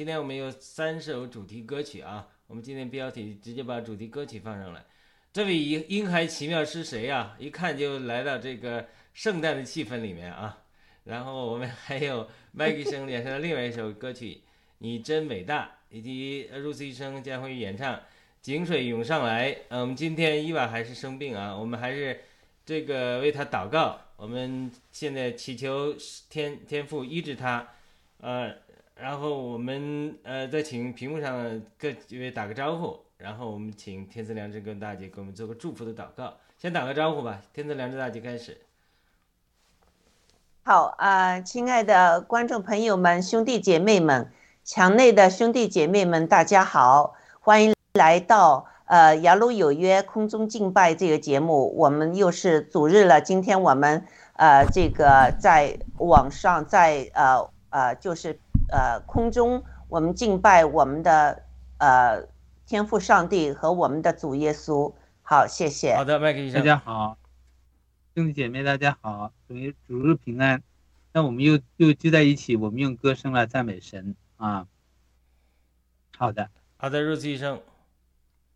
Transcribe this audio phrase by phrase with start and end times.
[0.00, 4.82] 今天我们有三首主题歌曲啊，我们今天标题直接把主题歌曲放上来。
[5.30, 7.36] 这位婴婴孩奇妙是谁呀？
[7.38, 10.58] 一看就来到这个圣诞的气氛里面啊。
[11.04, 14.36] 然后我们还有麦克生演唱的另外一首歌曲
[14.78, 17.94] 《你真伟大》，以及 Rose 医生将会演唱
[18.40, 19.52] 《井水涌上来》。
[19.68, 22.18] 嗯，我们今天伊娃还是生病啊，我们还是
[22.64, 24.00] 这个为他祷告。
[24.16, 25.94] 我们现在祈求
[26.30, 27.68] 天天父医治他，
[28.16, 28.50] 呃，
[29.00, 36.34] 然后我们呃再请屏幕上各几位打个招呼，然后我们请天赐良知跟大姐给我们做个祝福的祷告。
[36.58, 38.60] 先打个招呼吧，天赐良知大姐开始。
[40.62, 44.30] 好啊，亲爱的观众朋友们、兄弟姐妹们、
[44.64, 51.74] 墙内的兄弟姐妹们，大家好，欢迎来到呃雅鲁有约空中敬拜这个节目。
[51.74, 54.06] 我们又是主日了，今天我们。
[54.34, 58.38] 呃，这个在网上，在呃呃，就是
[58.70, 61.42] 呃空中我们敬拜我们的
[61.78, 62.26] 呃
[62.66, 64.92] 天父上帝和我们的主耶稣。
[65.22, 65.94] 好，谢谢。
[65.94, 66.60] 好的，麦克医生。
[66.60, 67.18] 大家好，
[68.14, 70.62] 兄弟姐妹大家好，主日主日平安。
[71.12, 74.66] 那我们又又聚在一起，我们用歌声来赞美神啊。
[76.16, 77.60] 好的，好的，肉丝医生。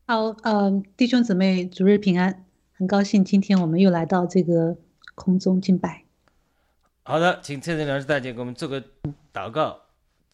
[0.07, 4.77] 好，呃，弟兄姊妹，主日平安，很高兴今天我们又来到这个
[5.15, 6.05] 空中敬拜。
[7.05, 8.83] 好的，请蔡振良师大姐给我们做个
[9.33, 9.81] 祷告，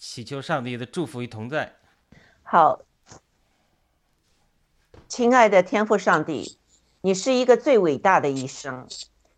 [0.01, 1.75] 祈求上帝的祝福与同在。
[2.43, 2.81] 好，
[5.07, 6.59] 亲爱的天父上帝，
[7.03, 8.89] 你是一个最伟大的医生，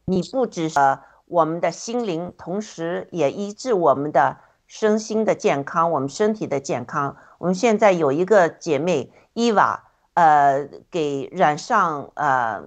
[0.04, 0.78] 你不只是。
[1.26, 4.36] 我们的心灵，同时也医治我们的
[4.66, 7.16] 身心的健康，我们身体的健康。
[7.38, 9.82] 我们现在有一个姐妹伊娃，
[10.12, 12.62] 呃，给染上呃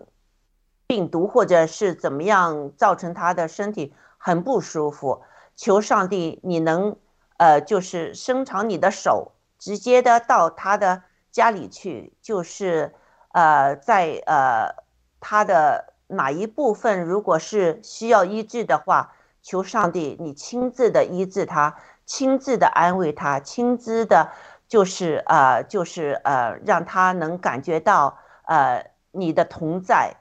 [0.87, 5.21] 病毒或者是怎么样，造成她的身体很不舒服。
[5.55, 6.97] 求上帝，你能
[7.37, 12.93] 呃，就是伸长你的手，直接的到他的家里去，就是
[13.33, 14.75] 呃，在呃
[15.19, 15.93] 他的。
[16.07, 24.29] 哪一部分如果是需要医治的话，求上帝你亲自的医治他，亲自的安慰他，亲自的，
[24.67, 30.17] 就是呃，就是呃，让他能感觉到呃你的同在，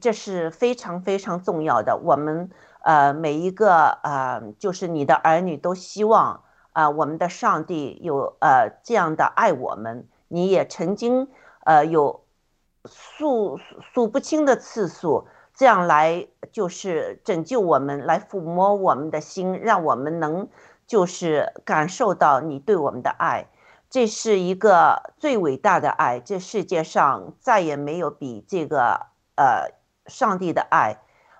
[0.00, 1.96] 这是非常非常重要的。
[1.96, 2.48] 我们
[2.84, 6.43] 呃每一个呃就是你的儿女都希望
[6.74, 11.28] 啊我们的上帝有呃这样的爱我们，你也曾经
[11.64, 12.20] 呃有。
[12.86, 13.58] 数
[13.94, 20.46] 数不清的次数，这样来就是拯救我们，来抚摸我们的心，让我们能
[20.86, 23.46] 就是感受到你对我们的爱。
[23.88, 29.06] 这是一个最伟大的爱，这世界上再也没有比这个
[29.36, 29.70] 呃
[30.04, 30.98] 上帝的爱，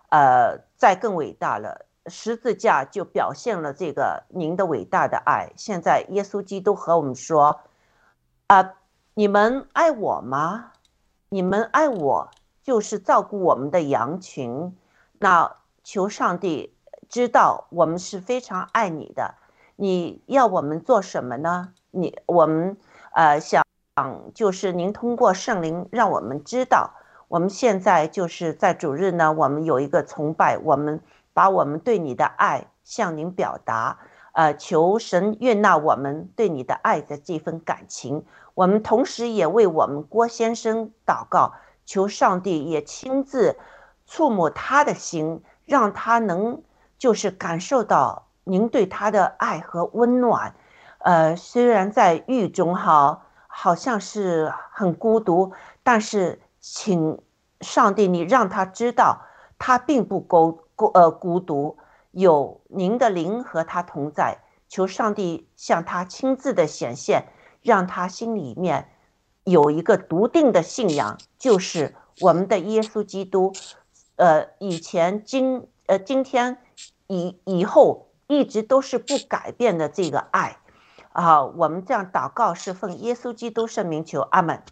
[0.09, 1.85] 呃再更伟大了。
[2.07, 5.53] 十字架就表现了这个您的伟大的爱。
[5.57, 7.61] 现在耶稣基督和我们说：
[8.47, 8.75] 啊，
[9.15, 10.73] 你们爱我吗？
[11.29, 12.31] 你们爱我，
[12.63, 14.77] 就是照顾我们的羊群。
[15.19, 16.75] 那求上帝
[17.09, 19.35] 知道我们是非常爱你的。
[19.77, 21.73] 你要我们做什么呢？
[21.91, 22.77] 你我们
[23.13, 23.65] 呃想
[24.35, 26.93] 就是您通过圣灵让我们知道，
[27.29, 31.01] 我们现在就是在主日呢，我们有一个崇拜，我们
[31.35, 33.99] 把我们对你的爱向您表达。
[34.33, 38.25] 呃，求神悦纳我们对你的爱的这份感情。
[38.55, 41.53] 我们同时也为我们郭先生祷告，
[41.85, 43.57] 求上帝也亲自
[44.07, 46.63] 触摸他的心，让他能
[46.99, 50.57] 就是感受到您对他的爱和温暖。
[50.99, 55.53] 呃，虽然在狱中哈，好像是很孤独，
[55.85, 57.21] 但是请
[57.61, 59.23] 上帝你让他知道，
[59.59, 61.77] 他并不孤孤呃孤独，
[62.11, 64.39] 有您的灵和他同在。
[64.69, 67.29] 求上帝向他亲自的显现。
[67.65, 68.91] 让他心里面
[69.43, 73.55] 有一个笃定的信仰，就是我们的耶稣基督，
[74.17, 76.59] 呃，以前、今、呃，今天、
[77.07, 80.59] 以以后一直都是不改变的这个爱，
[81.13, 84.63] 啊，我们这样祷告是奉耶稣基督圣名求，阿门，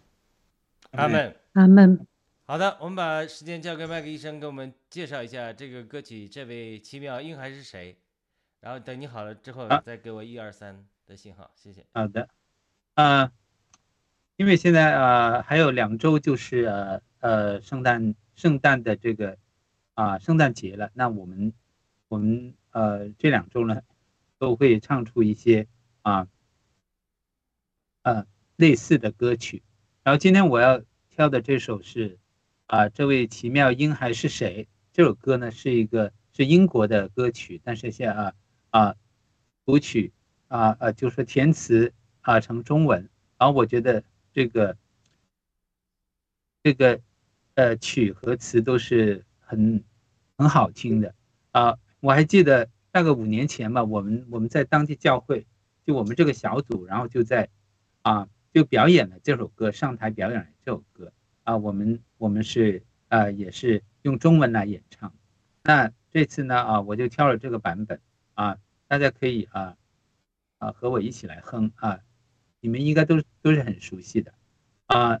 [0.91, 2.05] 阿门，阿门。
[2.45, 7.95] 好的，我们把时间交给麦克医生，给我们介绍一下这个歌曲，这位奇妙婴孩是谁？
[8.59, 11.85] 然后等你好了之后再给我一二三的信号，谢谢。
[11.93, 12.27] 好的。
[12.95, 13.31] 呃，
[14.35, 19.37] 因为现在呃还有两周就是呃呃圣诞圣诞的这个
[19.93, 21.53] 啊圣诞节了，那我们
[22.09, 23.81] 我们呃这两周呢
[24.37, 25.65] 都会唱出一些
[26.01, 26.27] 啊
[28.01, 28.25] 呃
[28.57, 29.63] 类似的歌曲，
[30.03, 32.19] 然后今天我要挑的这首是
[32.73, 34.67] 啊这位奇妙婴孩是谁？
[34.91, 38.33] 这首歌呢是一个是英国的歌曲，但是现啊
[38.71, 38.95] 啊
[39.63, 40.11] 谱曲
[40.47, 41.93] 啊啊就是填词。
[42.21, 44.01] 啊，成中文，然后我觉得
[44.31, 44.77] 这个
[46.63, 47.01] 这个
[47.55, 49.83] 呃曲和词都是很
[50.37, 51.13] 很好听的
[51.51, 51.77] 啊。
[51.99, 55.45] 我还记得大概五年前吧，我们我们在当地教会，
[55.85, 57.49] 就我们这个小组，然后就在
[58.03, 61.11] 啊就表演了这首歌，上台表演了这首歌
[61.43, 61.57] 啊。
[61.57, 65.13] 我们我们是啊也是用中文来演唱。
[65.63, 67.99] 那这次呢啊，我就挑了这个版本
[68.33, 68.57] 啊，
[68.87, 69.77] 大家可以啊
[70.57, 71.99] 啊和我一起来哼啊。
[72.59, 74.33] 你们应该都都是很熟悉的，
[74.85, 75.19] 啊，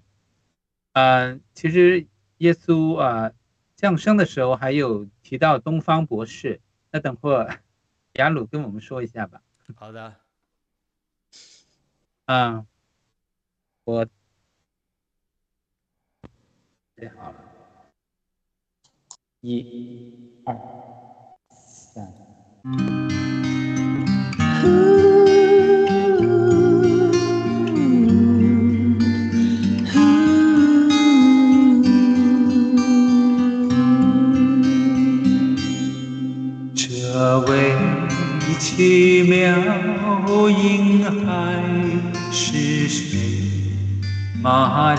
[0.93, 3.33] 呃，其实耶稣啊
[3.75, 7.59] 降生的时候还有提到东方博士，那等会儿
[8.15, 9.41] 雅鲁跟我们说一下吧。
[9.75, 10.15] 好的。
[12.27, 12.65] 嗯，
[13.83, 14.07] 我
[16.95, 17.35] 最好了。
[19.41, 19.65] 一、
[20.45, 20.55] 二、
[21.49, 22.07] 三。
[36.75, 37.75] 这位
[38.59, 41.63] 奇妙婴孩
[42.31, 43.17] 是谁？
[44.41, 44.93] 玛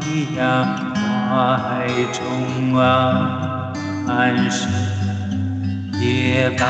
[0.00, 0.93] 利亚。
[1.34, 2.76] 怀中
[4.06, 4.70] 安生，
[6.00, 6.62] 夜半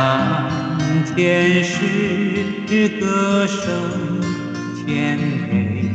[1.14, 1.76] 天使
[2.99, 3.62] 歌声
[4.87, 5.92] 甜美，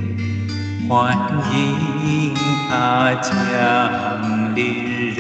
[0.88, 1.18] 欢
[1.52, 2.36] 迎
[2.70, 5.20] 他降临人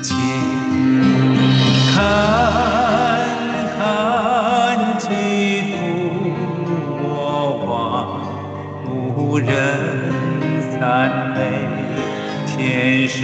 [0.00, 0.14] 间。
[1.92, 1.96] 看
[3.76, 5.08] 看基
[5.72, 5.74] 督
[7.02, 7.08] 我
[7.66, 7.74] 望，
[8.88, 9.48] 无人
[10.78, 11.63] 赞美，
[12.64, 13.18] 天使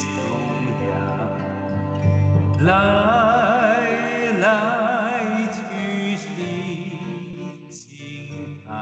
[0.00, 0.08] 颂
[0.88, 2.66] 扬，来
[4.40, 4.42] 来
[5.52, 5.56] 去
[6.16, 6.26] 去
[7.70, 7.86] 心
[8.68, 8.74] 爱，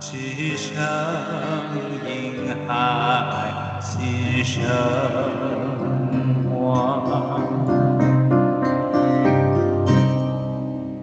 [0.00, 0.66] 只声
[2.08, 2.10] 音
[2.66, 4.52] 海心声
[6.52, 6.60] 望。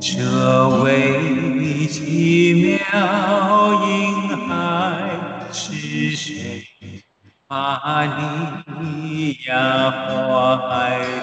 [0.01, 0.12] 这
[0.84, 0.86] 位
[1.88, 2.84] 奇妙
[7.74, 8.06] 玛
[8.80, 9.51] 利亚
[9.89, 10.62] 怀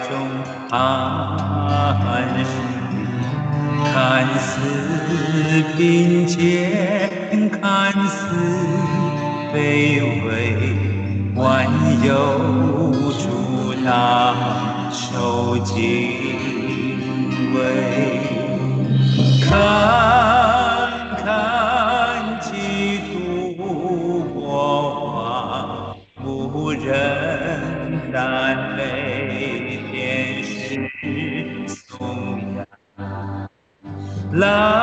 [0.08, 0.10] 中
[0.72, 0.76] 安
[2.44, 2.50] 生，
[3.84, 3.94] 看
[4.36, 4.42] 似
[5.76, 8.34] 贫贱，看似
[9.54, 10.26] 卑微，
[11.36, 11.68] 万
[12.02, 12.10] 有
[13.12, 13.88] 主他
[14.90, 15.78] 受敬
[17.54, 17.58] 畏。
[19.48, 19.50] 看
[34.40, 34.79] 来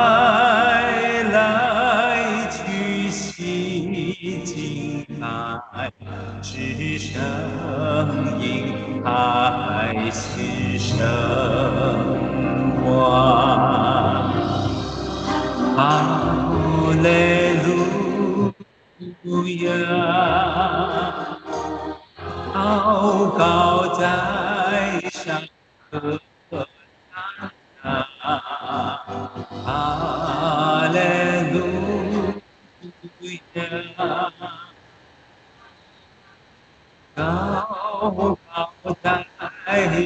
[37.98, 39.26] 祷告在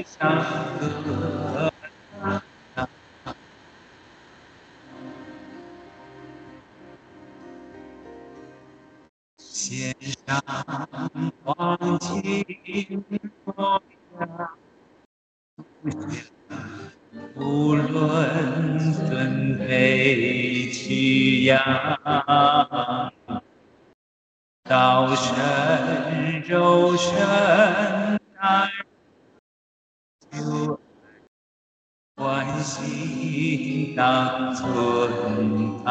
[0.05, 0.17] 上。
[9.37, 9.95] 献
[10.27, 10.43] 上
[11.45, 13.05] 黄金
[13.45, 13.83] 火
[14.19, 14.51] 呀，
[17.37, 23.13] 无论尊卑屈呀，
[24.65, 26.02] 道身
[26.93, 27.17] 肉身
[28.39, 28.69] 难
[30.31, 30.79] 就
[32.17, 35.83] 欢喜当尊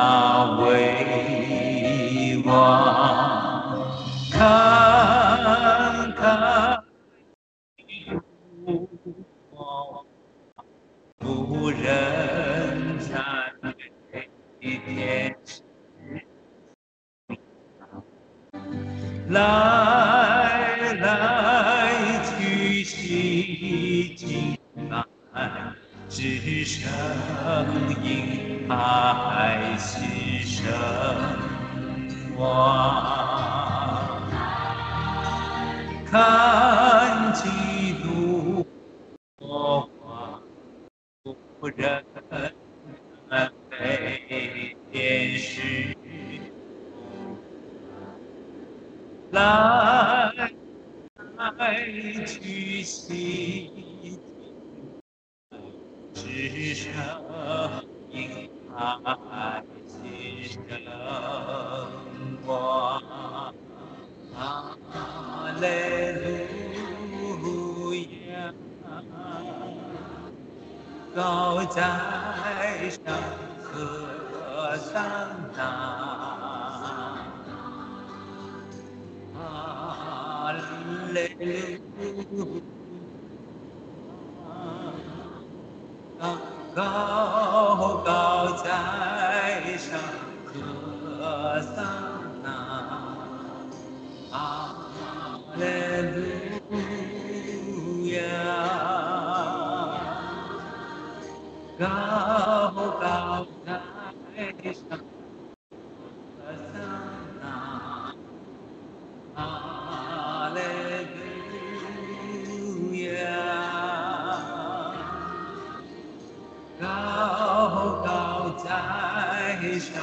[119.81, 119.99] 上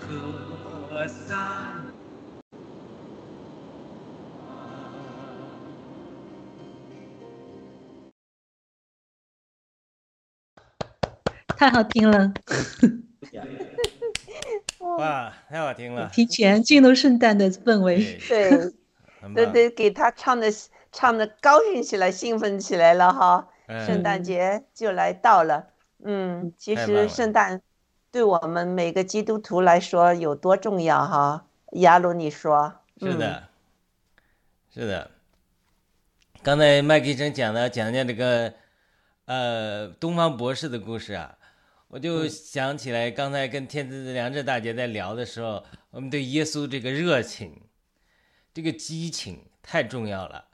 [0.00, 1.84] 歌散。
[11.48, 12.32] 太好听了，
[14.96, 17.96] 哇，太好听了，提前进入圣诞的氛围。
[18.28, 18.50] 对，对，
[19.20, 19.34] 很棒。
[19.34, 20.46] 都得给他唱的
[20.92, 23.48] 唱的高兴起来，兴奋起来了哈。
[23.68, 25.66] 嗯圣诞节就来到了，
[26.04, 27.60] 嗯，其实圣诞
[28.16, 31.44] 对我们每个基督徒来说有多重要哈？
[31.72, 32.72] 雅鲁，你说？
[32.98, 33.48] 嗯，是的，
[34.72, 35.10] 是的。
[36.42, 38.54] 刚才麦克医生讲的讲讲这个
[39.26, 41.36] 呃东方博士的故事啊，
[41.88, 47.60] 我就想起来刚才跟天赐良知大姐在聊的时候，我们对耶稣这个热情、
[48.54, 50.46] 这个激情太重要了。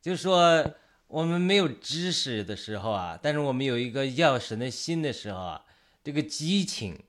[0.00, 0.64] 就说
[1.08, 5.64] 我们没有知识的时候啊，但是我们有一个要神的心的时候啊，
[6.02, 7.04] 这个激情，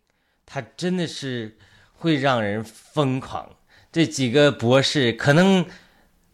[0.46, 1.58] 它真的是
[1.94, 3.58] 会让人疯狂。
[3.92, 5.66] 这几个博士可能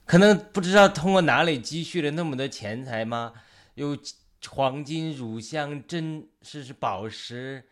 [0.05, 3.33] 可能不知道通过哪里积蓄了那么多钱财吗？
[3.75, 3.97] 有
[4.47, 7.65] 黄金、乳香、真是是宝石，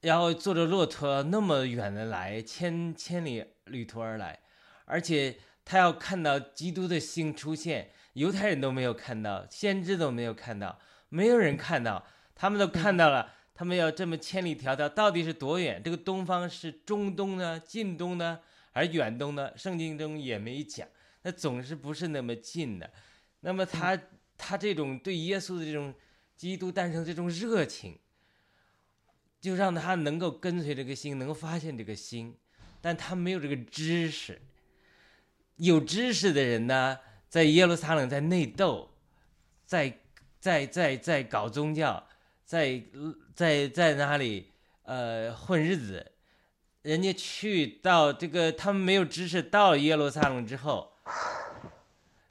[0.00, 4.40] 然后坐着骆驼那么远的来，千千里旅途而来，
[4.84, 13.32] 而且他要看到基督的星出现，犹太人都没有看到，先知都没有看到，没有人看到，他们都看到了。
[13.54, 15.80] 他们要这么千里迢迢，到底是多远？
[15.82, 18.40] 这个东方是中东呢、近东呢，
[18.72, 19.56] 还是远东呢？
[19.56, 20.88] 圣经中也没讲，
[21.22, 22.90] 那总是不是那么近的。
[23.40, 23.96] 那么他
[24.36, 25.94] 他这种对耶稣的这种
[26.34, 27.96] 基督诞生这种热情，
[29.40, 32.36] 就让他能够跟随这个心，能够发现这个心，
[32.80, 34.42] 但他没有这个知识。
[35.56, 38.90] 有知识的人呢，在耶路撒冷在内斗，
[39.64, 40.00] 在
[40.40, 42.08] 在在在搞宗教，
[42.44, 42.82] 在
[43.34, 44.52] 在在哪里
[44.84, 46.12] 呃混日子，
[46.82, 50.92] 人家去到这个他们没有知识，到了耶路撒冷之后，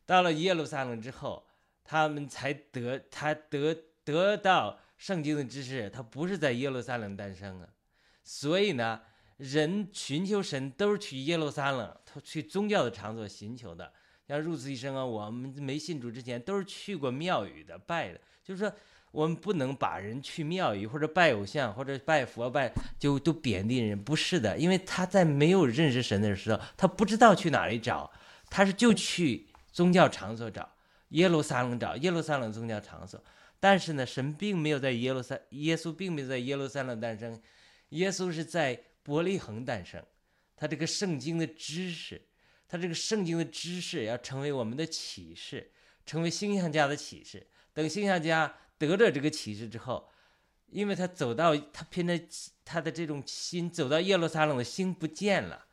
[0.06, 1.46] 到了耶路撒冷之后，
[1.84, 7.68] 他们才得他得得到圣经的知识，他不是在耶路撒冷诞生啊，
[8.24, 9.02] 所以呢，
[9.38, 13.92] 人寻求神都是去耶路撒冷，他去宗教的场所寻求的。
[14.26, 18.74] 像入此一生啊，我们没信主之前都是去过庙宇的拜的，就是说
[19.14, 28.12] 我们不能把人去庙宇或者拜偶像或者拜佛拜就都贬低人，不是的，因为他在没有认识神的时候，他不知道去哪里找，
[28.50, 30.68] 他是就去宗教场所找，
[31.10, 33.24] 耶路撒冷找耶路撒冷宗教场所，
[33.60, 37.40] 但是呢，神并没有在耶路撒，耶稣并没有在耶路撒冷诞生，
[37.90, 40.04] 耶稣是在伯利恒诞生，
[40.58, 42.22] 他这个圣经的知识。
[42.66, 45.70] 他这个圣经的知识要成为我们的启示，
[46.08, 47.46] 成为星象家的启示。
[47.72, 48.52] 等星象家
[48.86, 50.10] 得了这个启示之后，
[50.68, 52.20] 因为他走到他凭着
[52.64, 55.66] 他的这种心走到耶路撒冷的心不见了，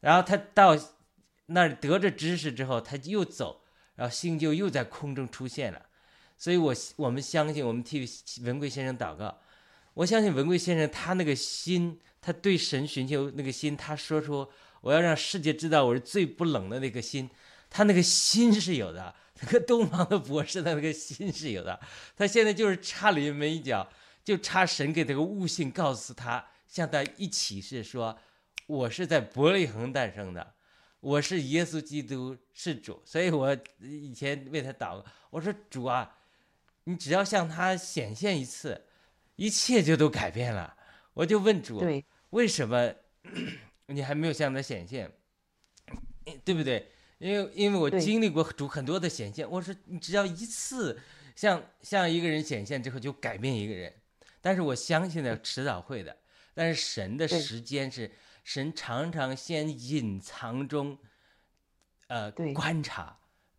[0.00, 0.76] 然后他到
[1.46, 3.62] 那儿得着知识之后，他又走，
[3.96, 5.86] 然后心就又在空中出现了。
[6.36, 8.08] 所以我我们相信，我们替
[8.42, 9.40] 文贵先生祷告。
[9.94, 14.48] 我相信文贵先生他那个心，他对神寻求那个心，他说出。
[14.82, 17.28] 我要让世界知道我是最不冷的那个心，
[17.68, 21.80] 他那个心是有的，那个东方的博士的那个心是有的，
[22.16, 23.88] 他现在就是差临门一脚，
[24.22, 28.18] 就差神给他个悟性，告诉他，向他一起是说，
[28.66, 30.54] 我是在伯利恒诞生的，
[31.00, 36.18] 我是耶稣基督是主，所以我以前为他祷告，我说主啊，
[36.84, 38.86] 你只要向他显现一次，
[39.36, 40.76] 一切就都改变了。
[41.14, 42.94] 我就问主，对，为什么？
[43.86, 45.10] 你还没有向他显现，
[46.44, 46.90] 对不对？
[47.20, 50.98] 因为因为我经历过主很多的显现，我说你只要一次
[51.36, 53.92] 向向一个人显现之后就改变一个人，
[54.40, 56.16] 但是我相信呢迟早会的。
[56.54, 58.10] 但是神的时间是
[58.42, 60.98] 神常常先隐藏中，
[62.08, 63.18] 呃观察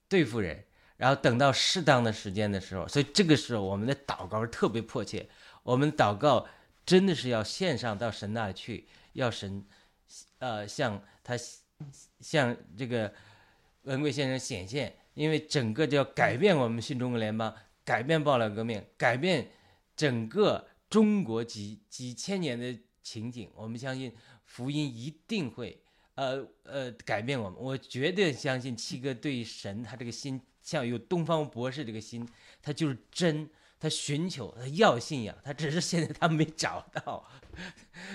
[0.10, 0.66] 对付人，
[0.98, 5.30] 然后等到适当的时间的时候，所以这个时候我们的祷告是特别迫切，
[5.64, 6.48] 我们祷告
[6.86, 9.66] 真的是要献上到神那里去，要神。
[10.40, 11.36] 呃，向他
[12.20, 13.14] 向这个
[13.84, 19.50] 文贵先生显现，因为整个就要改变我们新中国联邦，改变爆料革命，改变
[19.96, 23.50] 整个中国几几千年的情景。
[23.56, 24.14] 我们相信
[24.44, 25.82] 福音一定会
[26.16, 27.60] 呃呃改变我们。
[27.60, 32.28] 我绝对相信七哥对神他这个心，像有东方博士这个心，
[32.62, 33.50] 他就是真。
[33.84, 37.28] 他寻求，他要信仰，他只是现在他没找到，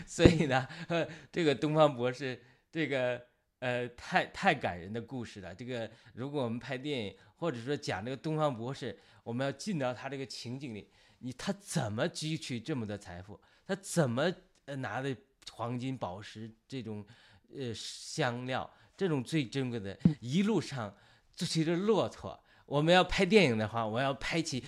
[0.06, 3.20] 所以呢，呃， 这个东方博士，这个
[3.66, 5.52] 呃，太太感人的故事了。
[5.52, 13.40] 这个如果我们拍电影，或者说讲这个东方博士，我们要进到他这个情景里，你他怎么汲取这么多财富？
[13.66, 14.32] 他怎么
[14.66, 15.16] 呃拿的
[15.50, 17.04] 黄金、宝石这种
[17.52, 20.94] 呃香料，这种最珍贵的，一路上
[21.34, 22.40] 就骑着骆驼。
[22.66, 24.62] 我们要拍电影的话，我要拍起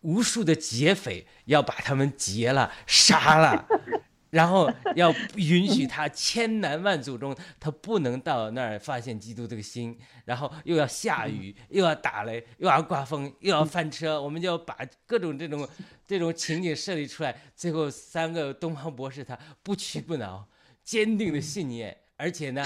[0.00, 3.68] 无数的劫匪，要把他们劫了、杀了。
[4.32, 14.74] 然后要允许他千难万阻中，他不能到那儿发现基督这个心，然后又要下雨，又要打雷，又要刮风，又要翻车，我们就要把
[15.06, 15.68] 各种这种
[16.06, 17.36] 这种情景设立出来。
[17.54, 20.48] 最后三个东方博士他不屈不挠，
[20.82, 21.94] 坚定的信念。
[22.22, 22.64] 而且呢，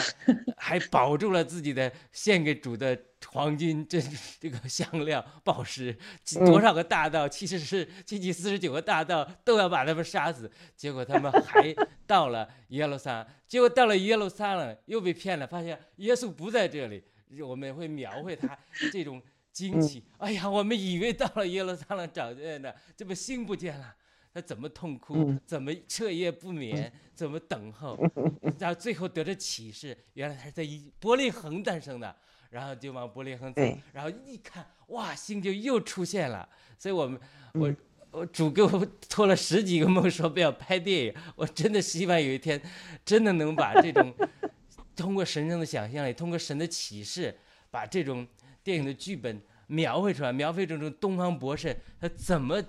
[0.59, 3.99] 还保住了自己的献给主的黄金这
[4.38, 5.97] 这个香料宝石，
[6.45, 11.75] 多少个大盗，其实是七七四十九个大盗都要把他们杀死，结果他们还
[12.07, 17.03] 到了耶路撒冷，结果到了耶路撒冷又被骗了，发现耶稣不在这里，
[17.40, 18.59] 我们会描绘他
[18.92, 23.97] 这种惊奇，哎呀，我们以为到了耶路撒冷找见的，这不心不见了？
[24.37, 25.35] 他怎么痛哭？
[25.46, 26.92] 怎么彻夜不眠？
[27.14, 27.99] 怎么等候？
[28.61, 32.14] 然后最后得着启示，原来他是在一伯利恒诞生的。
[32.51, 33.61] 然后就往伯利恒走，
[33.92, 36.49] 然后一看，哇，星就又出现了。
[36.79, 37.20] 所以我们，
[37.55, 37.75] 我
[38.12, 41.14] 我主给我托了十几个梦，说不要拍电影。
[41.35, 42.61] 我真的希望有一天，
[43.05, 44.14] 真的能把这种
[44.94, 47.37] 通过神圣的想象力，通过神的启示，
[47.70, 48.27] 把这种
[48.62, 52.62] 电影的剧本描绘出来，描绘这种东方博士他怎么。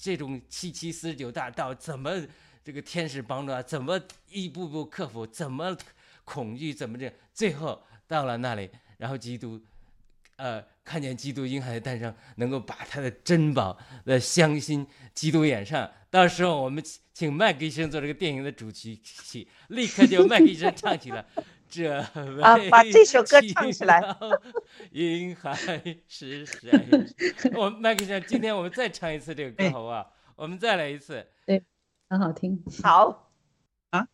[0.00, 2.10] 这种七七四十九大道怎么
[2.64, 3.62] 这个天使帮助啊？
[3.62, 5.26] 怎么一步步克服？
[5.26, 5.76] 怎么
[6.24, 6.72] 恐惧？
[6.72, 7.12] 怎么这？
[7.34, 9.60] 最后到了那里，然后基督，
[10.36, 15.90] 呃，看见基督婴孩的诞生，能够把他的珍宝的香心基督演上。
[16.10, 16.82] 到时候我们
[17.12, 21.24] 请麦克医生做这个电影的主题曲，立刻就麦克医生唱起了。
[21.68, 21.92] 这
[22.42, 24.02] 啊，把这首歌唱起来。
[24.92, 25.54] 银海
[26.06, 26.70] 是谁？
[27.54, 30.12] 我麦克先今天我们再唱一次这个歌，好不好？
[30.36, 31.26] 我们再来一次。
[31.46, 31.62] 对，
[32.08, 32.62] 很好听。
[32.82, 33.32] 好
[33.90, 34.06] 啊，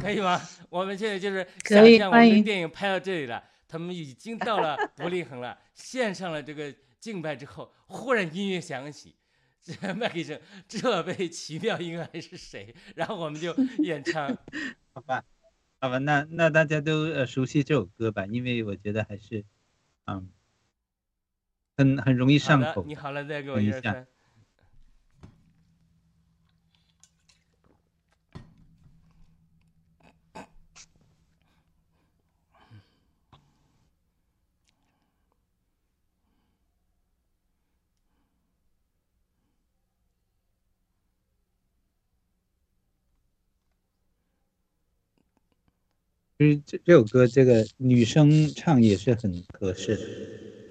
[0.00, 0.40] 可以吗？
[0.68, 9.16] 我们现在就是想象我们的电影拍到这里了，他们已经到了伯利恒了， 献上了这个敬拜之后，忽然音乐响起，
[9.62, 12.74] 这 麦克生，这位奇妙婴儿是谁？
[12.94, 14.36] 然后我们就演唱，
[14.92, 15.24] 好吧。
[15.80, 19.44] 好吧，那那大家都呃熟悉这首歌吧，因为我觉得还是，
[20.06, 20.28] 嗯，
[21.76, 22.84] 很很容易上口。
[22.84, 24.04] 你好了，再给我一下。
[46.38, 50.04] 实这这首歌，这个女生唱也是很合适的。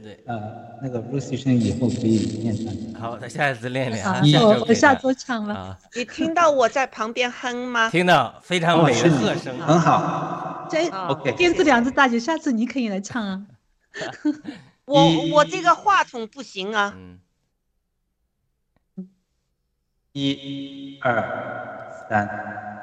[0.04, 3.02] 对，呃，那个 Lucy 声以后可以练唱。
[3.02, 4.04] 好，那下一次练练。
[4.06, 4.22] 好，
[4.68, 5.78] 我下周唱了。
[5.96, 7.90] 你听到我在旁边哼吗？
[7.90, 10.68] 听到，非常美的和声，很好。
[10.70, 11.32] 这 OK。
[11.34, 13.48] 编制两只大姐，下次你可以来唱啊。
[14.86, 16.96] 我我这个话筒不行啊。
[20.14, 22.77] 一、二、三。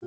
[0.00, 0.06] 这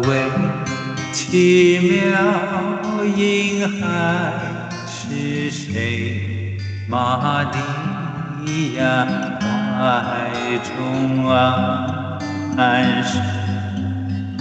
[0.00, 0.30] 位
[1.10, 1.96] 奇妙
[3.16, 3.80] 婴孩
[4.86, 6.58] 是谁？
[6.86, 7.50] 玛
[8.44, 9.06] 利亚
[9.40, 10.28] 怀
[10.58, 12.18] 中啊
[12.58, 13.22] 安生，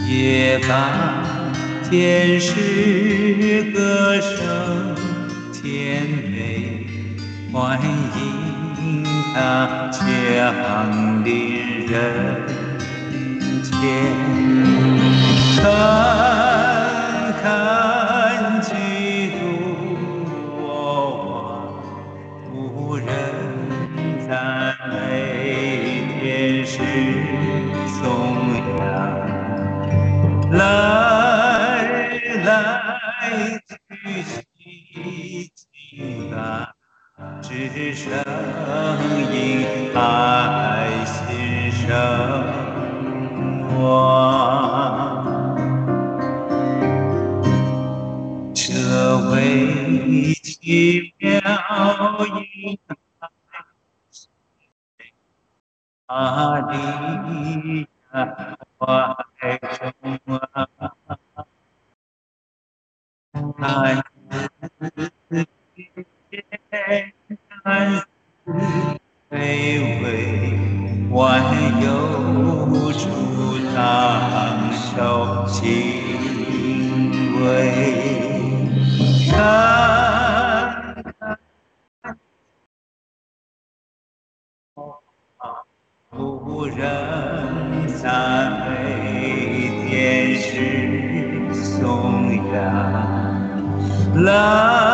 [0.10, 1.31] 也把。
[1.92, 4.96] 天使歌声
[5.52, 6.88] 甜美，
[7.52, 12.48] 欢迎他降临人
[13.62, 13.70] 间。
[15.58, 15.62] 看
[17.44, 17.44] 看
[18.62, 18.72] 基
[19.32, 19.42] 督，
[20.62, 21.76] 我
[22.54, 23.06] 无人
[24.30, 26.80] 赞美，天使
[28.00, 28.00] 颂
[28.80, 28.80] 扬。
[37.94, 38.10] 声
[39.34, 41.88] 音爱心生
[43.68, 43.72] 活。
[48.54, 48.64] 这
[49.30, 51.30] 位奇妙
[52.26, 52.80] 音
[56.06, 58.88] 啊，你呀怀
[59.60, 60.38] 中啊。
[63.58, 64.04] 看
[65.30, 65.46] 似
[67.64, 68.06] 安思
[69.30, 70.10] 卑微
[71.12, 71.44] 挽
[71.80, 71.88] 有
[72.92, 73.06] 住
[73.76, 75.62] 当受敬
[77.40, 77.46] 畏
[79.28, 79.30] 山
[86.10, 92.58] 河无人赞美天使颂扬
[94.24, 94.91] 浪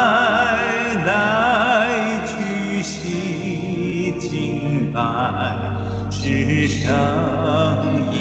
[6.68, 8.16] 声音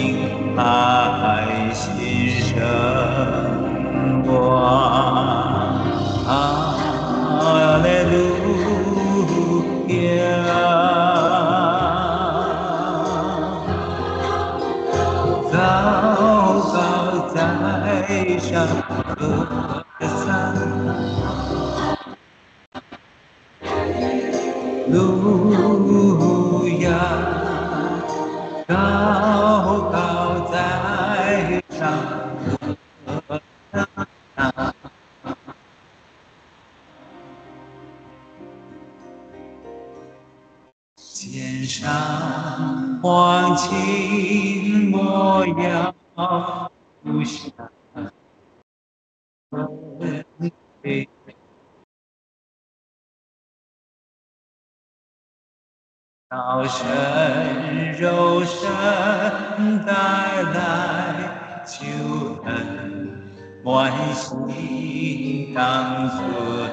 [0.55, 2.55] 爱心声
[4.25, 4.31] 光，
[6.25, 6.27] 哈
[7.83, 8.15] 利路
[9.89, 9.95] 亚。
[15.51, 15.55] 高
[16.71, 16.75] 高
[17.33, 17.35] 在
[18.39, 18.47] 上
[65.57, 66.66] 当尊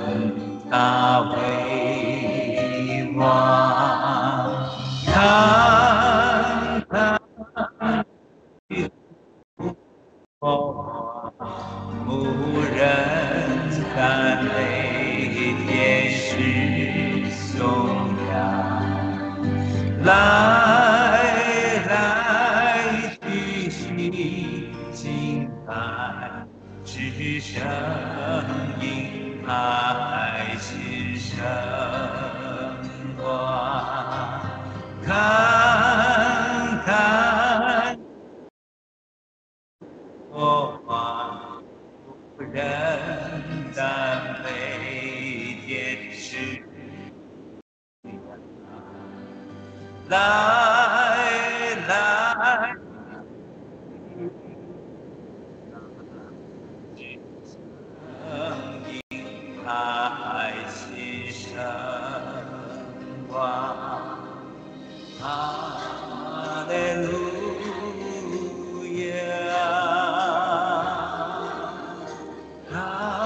[72.73, 73.24] 高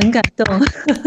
[0.00, 0.58] 很感动。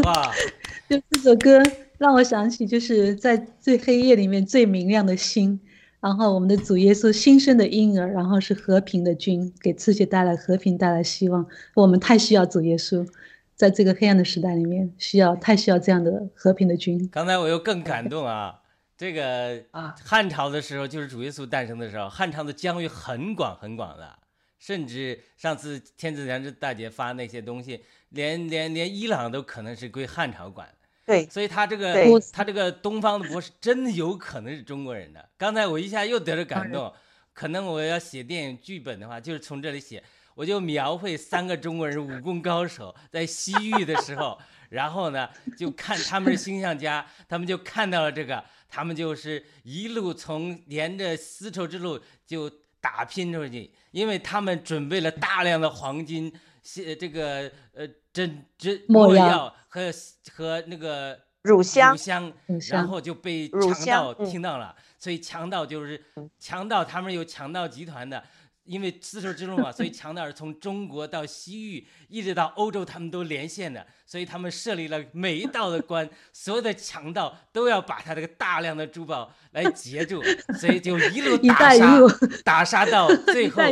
[0.04, 0.32] 哇，
[0.90, 1.64] 就这首歌
[1.98, 5.58] 让我想起，就是在最黑夜里面最明亮的星，
[6.02, 11.46] 然后我们的主耶稣新生的婴儿，然后是和平的君，给世界带来和平，带来希望。
[11.74, 13.08] 我们太需要主耶稣，
[13.56, 17.08] 在这个黑暗的时代里面，需要太需要这样的和平的君。
[17.10, 18.56] 刚才我又更感动啊！
[18.98, 24.20] 这个啊汉朝的时候，就是主耶稣诞生的时候，汉朝的疆域很广很广的，
[24.62, 30.72] 甚至上次天子良知大姐发那些东西，连连连伊朗都可能是归汉朝管。
[31.04, 35.30] 对，所以他这个他这个东方的博士真的有可能是中国人的。
[35.36, 36.94] 刚才我一下又得了感动，
[37.34, 40.02] 可能我要写电影剧本的话，就是从这里写，
[40.36, 52.48] 我就描绘三个中国人武功高手在西域的时候，然后呢就看他们是星象家，他们就看到了这个，他们就是一路从沿着丝绸之路就
[52.80, 59.92] 打拼出去，因为他们准备了大量的黄金，是这个呃针针墨药药和
[60.34, 62.34] 和那个乳香乳香，
[62.70, 66.30] 然后就被强盗听到了，所以强盗就是嗯。
[66.40, 68.24] 强盗，他们有强盗集团的，
[68.64, 80.22] 因为丝绸之路嘛，所以强盗是从中国到西域，一直到欧洲，他们都连线的，所以他们设立了每一道的关，所有的强盗都要把他这个大量的珠宝来截住，
[80.60, 82.10] 所以就一路一打杀带一路，
[82.44, 83.64] 打杀到最 后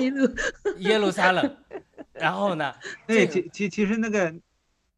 [0.79, 1.57] 耶路撒冷，
[2.13, 2.73] 然后呢，
[3.05, 4.33] 对，其其其实那个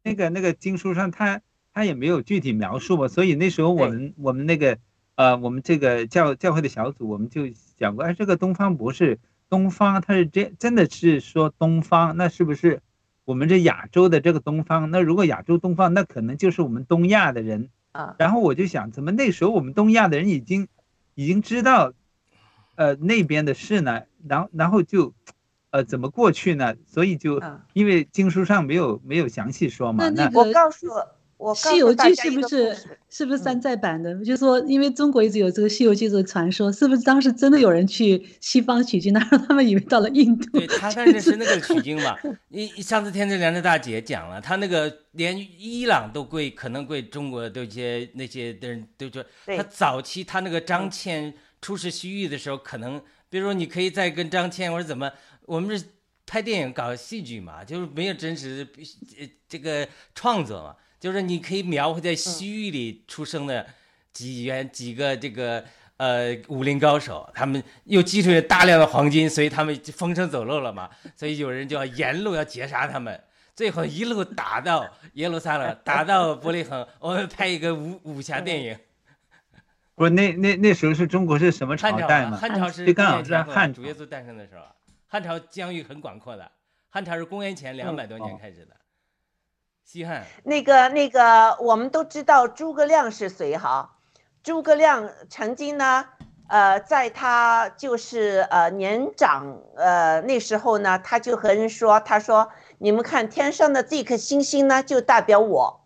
[0.02, 1.40] 那个那个经书上他
[1.74, 4.78] 他也没有具体描述嘛，所以那时候我们我们那个
[5.16, 7.42] 呃我们这个教教会的小组我们就
[7.76, 9.18] 讲过，哎，这个东方不是
[9.52, 12.80] 东方，他是真真的是说东方，那是不是
[13.26, 14.90] 我们这亚洲的这个东方？
[14.90, 17.68] 那如果亚洲东方，那可能就是我们东亚的人。
[17.92, 20.68] 啊，然后我就想，怎么那时候我们东亚的人已经
[21.14, 21.92] 已经知道，
[22.76, 24.04] 呃那边的事呢？
[24.26, 25.12] 然后然后就，
[25.68, 26.74] 呃怎么过去呢？
[26.86, 30.86] 所以就嗯因为经书上没有没有详细说嘛，那那那我告诉
[31.42, 32.76] 我西游记是不是
[33.10, 34.14] 是不是山嗯寨版的？
[34.24, 40.58] 就说因为中国一直有这个《西游记》这个传说，是不是当时真的有人去西方取经， 然后他们以为到了印度？
[40.58, 42.16] 对他当时是那个取经嘛，
[42.48, 49.24] 你上次天之良的大姐讲了，他那个连伊朗都归可能归中国的一些那些的人都说，
[49.56, 55.10] 他早期他那个张嗯骞出使西域的时候，可能比如说你可以再跟张骞或者怎么，
[55.46, 55.84] 我们是
[56.24, 58.82] 拍电影搞戏剧嘛，就是没有真实的
[59.20, 63.66] 呃这个创作嘛，就是你可以描绘在西域里出生的
[64.12, 65.64] 几员几个这个。
[65.98, 73.22] 呃，武林高手，他们又积蓄了大量的黄金，所以他们就风声走漏了嘛，所以有人就要沿路要截杀他们，
[73.54, 78.76] 最后一路打到耶路撒冷，打到伯利恒，我们拍一个武武侠电影。
[79.94, 82.36] 不是那那那时候是中国是什么汉朝代嘛？
[82.36, 84.74] 汉朝是这刚好是公元前后汉主耶稣诞生的时候啊，
[85.06, 86.50] 汉朝疆域很广阔的，
[86.88, 88.74] 汉朝是公元前两百多年哦开始的，
[89.84, 93.96] 稀罕那个那个，我们都知道诸葛亮是谁哈？
[94.42, 96.06] 诸葛亮曾经呢，
[96.48, 105.84] 呃，在他就是呃年长呃那时候呢，他就和人说，他说你们看天上的这颗星星呢，就代表我，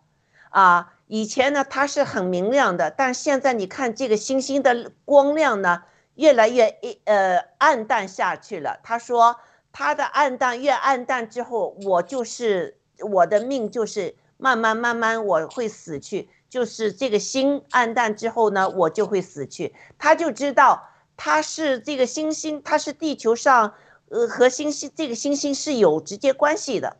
[0.49, 5.83] 啊，以前呢它是很明亮的，但现在你看这个星星的光亮呢，
[6.15, 8.79] 越来越呃暗淡下去了。
[8.83, 9.37] 他说
[9.71, 19.73] 它的暗淡越暗淡之后，我就是我的命就是慢慢慢慢我会死去，就是这个心暗淡之后呢，我就会死去。
[19.97, 23.73] 他就知道他是这个星星，他是地球上
[24.09, 26.97] 呃和星星这个星星是有直接关系的。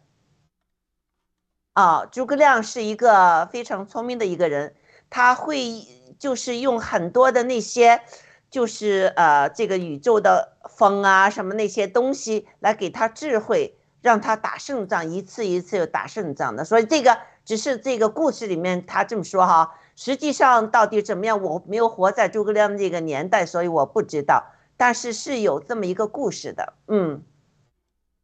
[1.73, 4.75] 啊，诸葛亮是一个非常聪明的一个人，
[5.11, 5.85] 他会
[6.17, 8.01] 就是用很多的那些，
[8.49, 13.76] 就是呃这个宇宙的风啊什么那些东西来给他智慧，
[14.07, 16.63] 让他打胜仗，一次一次又打胜仗的。
[16.63, 24.45] 所以这个只是这个故事里面他这么说哈，实际上到底怎么样，我没有活在诸葛亮这个年代，所以我不知道。
[24.77, 27.23] 但是是有这么一个故事的，嗯，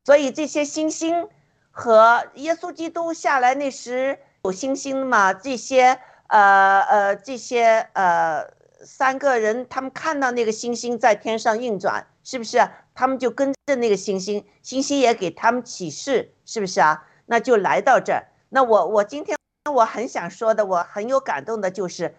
[0.06, 1.28] 所以这些星星。
[1.76, 5.34] 和耶稣基督下来那时有星星嘛？
[5.34, 8.46] 这些呃呃这些呃
[8.86, 12.60] 三个人，他们看到那个星星在天上运转，是不是？
[12.94, 17.06] 他们就跟着那个星星，星星也给他们启示，是不是啊？
[17.26, 18.28] 那就来到这儿。
[18.50, 19.38] 那我我今天
[19.74, 22.16] 我很想说的，我很有感动的就是，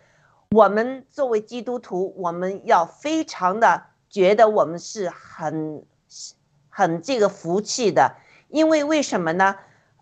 [0.51, 5.85] 我们作为基督徒，我们要非常的觉得我们是很
[6.69, 8.17] 很这个福气的。
[8.49, 9.57] 因为为什么呢？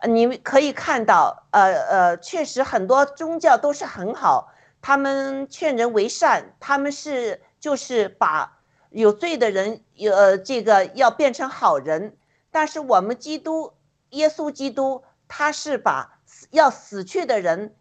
[0.06, 8.58] 你们可以看到，呃呃，确实很多宗教都是很好，他们劝人为善，他们是就是把
[8.92, 12.16] 有罪的人，呃，这个要变成好人。
[12.50, 13.72] 但是我们基督
[14.10, 16.20] 耶稣基督，他是把
[16.50, 17.74] 要死去的人，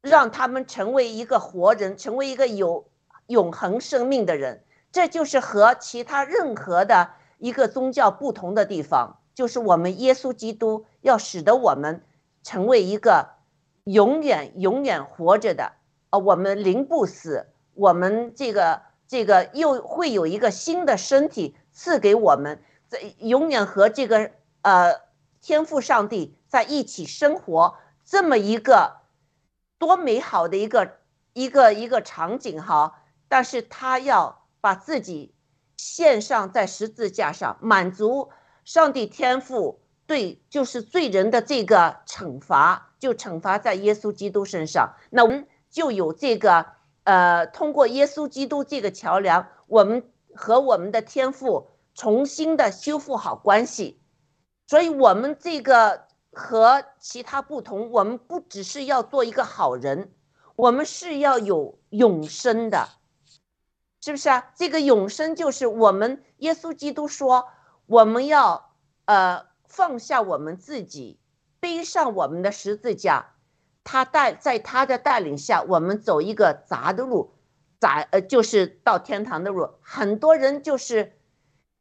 [0.00, 2.88] 让他们成为一个活人，成为一个有
[3.26, 4.64] 永恒生命的人。
[4.92, 9.20] 这就是和其他任何的一个宗教不同的地方。
[9.34, 12.02] 就是我们耶稣基督要使得我们
[12.42, 13.28] 成为一个
[13.84, 15.72] 永远永远活着的，
[16.10, 24.30] 呃，我们灵不死，我们这个这个又会有一个新的身体赐给我们，在永远和这个
[24.62, 25.00] 呃
[25.40, 28.96] 天赋上帝在一起生活，这么一个
[29.78, 30.98] 多美好的一个
[31.32, 33.02] 一个一个场景哈！
[33.28, 35.34] 但是他要把自己
[35.76, 38.30] 献上在十字架上，满足。
[38.64, 44.94] 上帝天赋对就是罪人的这个惩罚，就惩罚在耶稣基督身上。
[45.10, 46.66] 那我们就有这个
[47.06, 54.00] 呃，通过耶稣基督这个桥梁，我们和我们的天赋重新的修复好关系。
[54.66, 60.12] 所以，我们这个和其他不同，我们不只是要做一个好人，
[60.56, 62.88] 我们是要有永生的，
[64.00, 64.50] 是不是啊？
[64.56, 67.46] 这个永生就是我们耶稣基督说。
[67.88, 71.20] 我们要呃放下我们自己，
[71.60, 73.35] 背上我们的十字架，
[73.88, 77.30] 他带在他的带领下，我们走一个杂的路，
[77.78, 79.70] 杂呃就是到天堂的路。
[79.80, 81.12] 很多人就是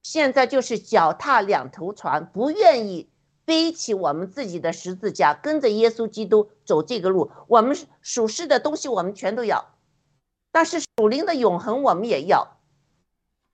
[0.03, 3.09] 现在就是脚踏两头船，不愿意
[3.43, 7.31] 背起我们自己的十字架，跟着耶稣基督走这个路。
[7.47, 9.73] 我们属世的东西我们全都要，
[10.51, 12.59] 但是属灵的永恒我们也要。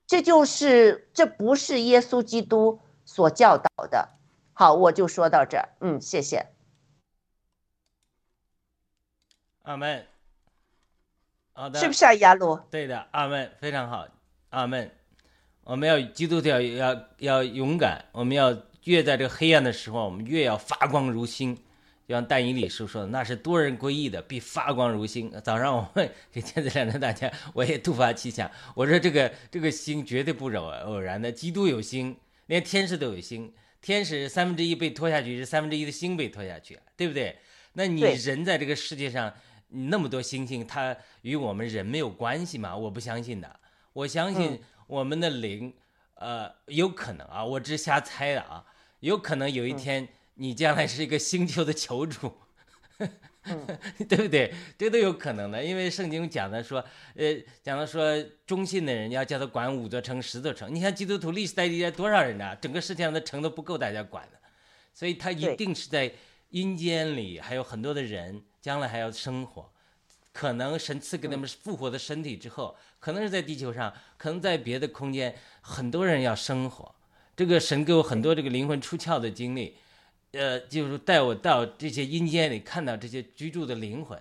[0.06, 4.10] 这就是这不是耶稣基督所教导的。
[4.52, 5.70] 好，我就说到这儿。
[5.80, 6.51] 嗯，谢谢。
[9.62, 10.04] 阿门。
[11.52, 12.58] 好的，是不是啊，亚鲁？
[12.70, 14.06] 对的，阿门，非常好，
[14.50, 14.90] 阿门。
[15.64, 21.56] 我们要基督徒要要要勇敢，我们要越在这个黑暗的时候，我们越要发光如星。
[22.08, 25.30] 就像但以理书说的，那是多人归义的，必发光如星。
[25.42, 37.38] 早上我们给天子两的大家，我也突发奇想，我说这个这个星绝对不偶偶然的，基督有星，连天使都有星，天使三分之一被拖下去，是三分之一的星被拖下去，对不对？
[37.74, 39.32] 那你人在这个世界上，
[39.72, 42.76] 那么多星星，它与我们人没有关系吗？
[42.76, 43.60] 我不相信的，
[43.92, 45.74] 我相信我们的灵，
[46.14, 48.64] 呃，有可能啊，我只是瞎猜的啊，
[49.00, 50.08] 有可能有一天。
[50.36, 52.32] 你将来是一个星球的球主，
[54.08, 54.52] 对不对？
[54.78, 56.82] 这都有可能的，因为圣经讲的说，
[57.14, 58.02] 呃，讲的说
[58.46, 60.74] 忠信的人要叫他管五座城、十座城。
[60.74, 62.56] 你看基督徒历史代理多少人呢？
[62.56, 64.38] 整个世界上的城都不够大家管的，
[64.94, 66.10] 所以他一定是在
[66.48, 69.70] 阴间里还有很多的人，将来还要生活。
[70.32, 76.94] 可能神赐给他们复活的身体之后，可能是在地球上，可能在别的空间，很多人要生活。
[77.36, 79.76] 这个神给我很多这个灵魂出窍的经历。
[80.34, 84.18] 呃，就是带我到这些阴间里，看到这些居住的灵魂，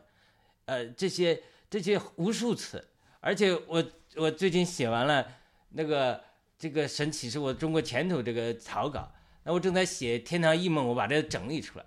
[0.66, 2.86] 呃，这些这些无数次，
[3.22, 3.82] 而且我
[4.18, 5.26] 我最近写完了
[5.70, 6.22] 那个
[6.60, 9.10] 这个神启示我中国前途这个草稿，
[9.46, 11.86] 那我正在写天堂异梦，我把这整理出来，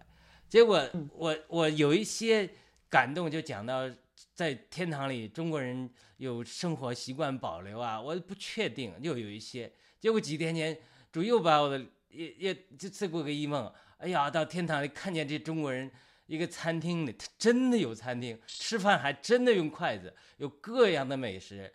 [0.54, 2.48] 结果我我有一些
[2.88, 3.90] 感动，就讲到
[4.34, 10.78] 在天堂里中国人有生活习惯保留啊，我不确定，又有一些，结果几天前
[11.10, 13.68] 主又把我的也也就赐过个一梦。
[13.96, 15.90] 哎呀，到天堂里看见这中国人
[16.26, 21.68] 一个餐厅里，他真的有餐厅，吃饭还真的用筷子，有各样的美食。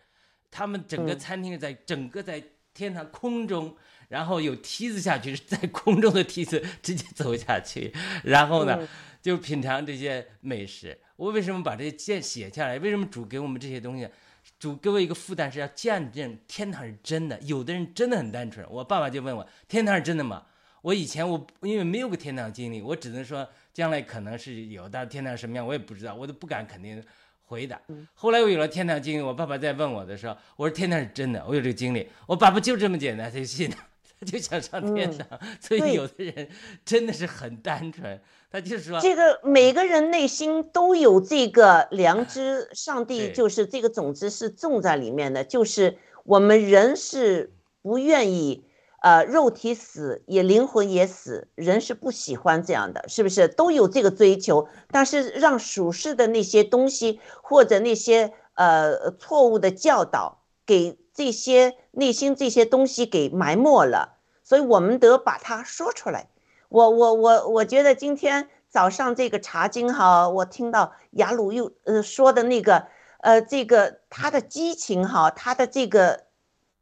[0.50, 2.42] 他们整个餐厅在整个在
[2.74, 3.76] 天堂空中，
[4.10, 7.94] 然后有梯子下去，在空中的梯子直接走下去，
[8.26, 8.86] 然后呢
[9.22, 11.00] 就品尝这些美食。
[11.16, 12.78] 我为什么把这些写下来？
[12.80, 14.10] 为什么主给我们这些东西？
[14.58, 17.40] 主给我一个负担是要见证天堂是真的。
[17.42, 20.44] 有的人真的很单纯，我爸爸就问我：天堂是真的吗？
[20.82, 27.04] 我以前我因为没有个天堂经历，我只能说将来可能是有，但天堂什么样我也不知道，我都不敢肯定
[27.44, 27.80] 回答。
[28.14, 32.08] 后来我有了天堂经历，我爸爸在问我的时候，我说天堂是真的，我有这个经历。
[32.26, 33.78] 我爸爸就这么简单，他就信了，
[34.20, 35.40] 他就想上天堂。
[35.62, 36.48] 所以有的人
[36.84, 38.20] 真的是很单纯，
[38.52, 48.66] 他就是说这个每个人内心都有这个良知，上帝就是这个种子是种在里面的，就是我们人是不愿意。
[49.02, 54.68] 呃，肉体死也灵魂也死，人是不喜欢这样的，是不是都有这个追求？
[54.92, 60.39] 但是让属世的那些东西或者那些呃错误的教导，
[60.70, 66.30] 给这些内心这些东西给埋没了，所以我们得把它说出来。
[66.70, 72.86] 我我我我觉得今天早上这个茶经哈，我听到雅鲁又呃说的那个
[73.22, 76.30] 呃这个他的激情哈，他的这个。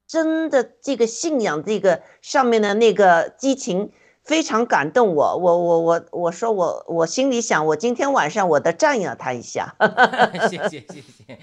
[0.09, 3.91] 真的，这个信仰，这个上面的那个激情，
[4.27, 5.37] 非常感动我。
[5.37, 9.73] 我我我我说我我心里想，我今天晚上我得赞扬他一下。
[10.49, 11.39] 谢谢谢谢。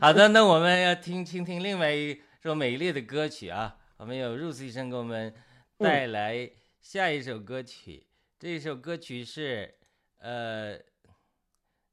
[0.00, 3.76] 好的，那我们要听听听另外一首美丽的歌曲啊。
[3.98, 5.32] 我们有 Rose 医生给我们
[5.78, 6.50] 带来
[6.82, 8.04] 下一首歌曲。
[8.36, 9.74] 这首歌曲是
[10.18, 10.76] 呃，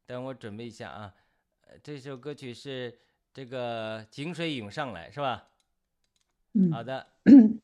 [0.07, 1.13] 等我准备一下啊。
[1.83, 2.97] 这首歌曲是
[3.31, 5.45] 这个井水涌上来，是吧？
[6.71, 7.05] 好的，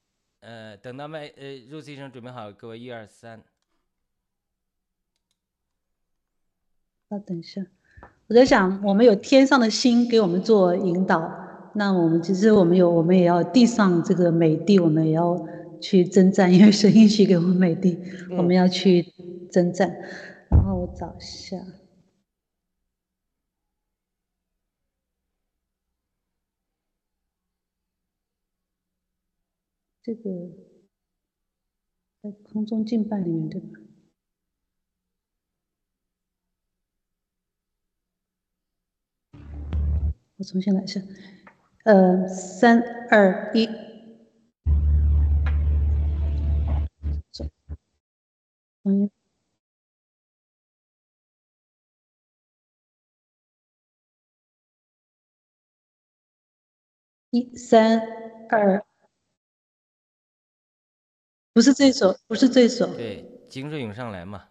[0.42, 3.42] 呃，等到麦呃入医生准备好，给我一二三。
[7.10, 7.66] 稍等一下，
[8.28, 11.32] 我在想，我们有天上的星给我们做引导，
[11.76, 15.48] 那我们其实我们有，我们也要地上这个美地，我们也要
[15.80, 18.00] 去征战，因为神应许给我们美地，
[18.38, 19.14] 我们要去
[19.52, 19.90] 征战。
[20.50, 21.58] 然后我找一下。
[30.14, 30.50] 这个
[32.22, 33.80] 在空中敬拜里面，对吧？
[40.36, 41.00] 我重新来一下，
[41.86, 43.70] 呃，三二一。
[48.84, 49.10] 嗯，
[57.30, 58.02] 一三
[58.50, 58.86] 二，
[61.62, 64.46] 不是这首，不是这首，对，井水涌上来嘛。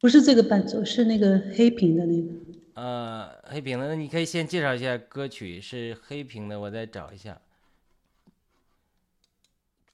[0.00, 2.30] 不是这个伴奏，是那个黑屏的那个。
[2.72, 7.38] 呃，黑屏的，那你可以先介绍一下歌曲是黑屏的，我再找一下。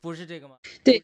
[0.01, 0.55] 不是这个吗？
[0.85, 1.03] 对，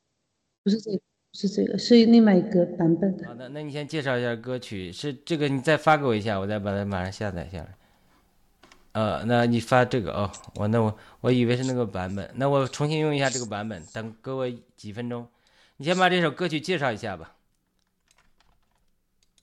[0.63, 1.01] 不是这个，
[1.33, 3.27] 是这个，是另外一个版本的。
[3.27, 7.77] 好的，那你先介绍一下歌曲，是这个，你再发给我一下，我再把它马上下载下来。
[8.97, 15.27] 呃，那你发这个哦，我那我我以为是那个版本，那我重新用一下这个版本，等给我几分钟。
[15.77, 17.35] 你先把这首歌曲介绍一下吧。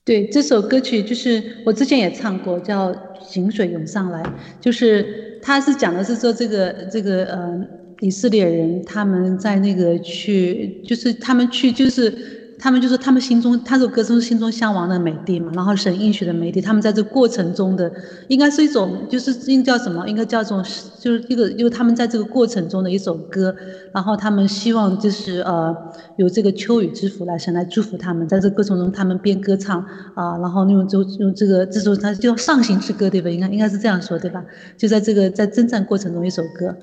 [0.04, 2.92] 对，这首歌曲就是我之前也唱过，叫
[3.28, 4.20] 《井水涌上来》，
[4.60, 7.66] 就是他是讲的是说这个这个呃。
[8.00, 17.92] 以色列人他们在那个去，就是他们去，就是他们就是他们心中，他这首歌中心中向往的美地嘛，然后神应许的美地，他们在这过程中的，
[18.28, 20.06] 应该是一种，就是应叫什么？
[20.08, 20.62] 应该叫这种，
[20.98, 23.54] 就是一个，因为他们在这个过程中的一首歌，
[23.92, 25.74] 然后他们希望就是呃，
[26.16, 29.84] 有这个秋雨之福来神来祝福他们，在这个过程中他们边歌唱
[30.14, 33.28] 啊，然后用就用这个这首他叫上行之歌对吧？
[33.28, 34.44] 应该应该是这样说对吧？
[34.76, 36.76] 就在这个在征战过程中一首歌。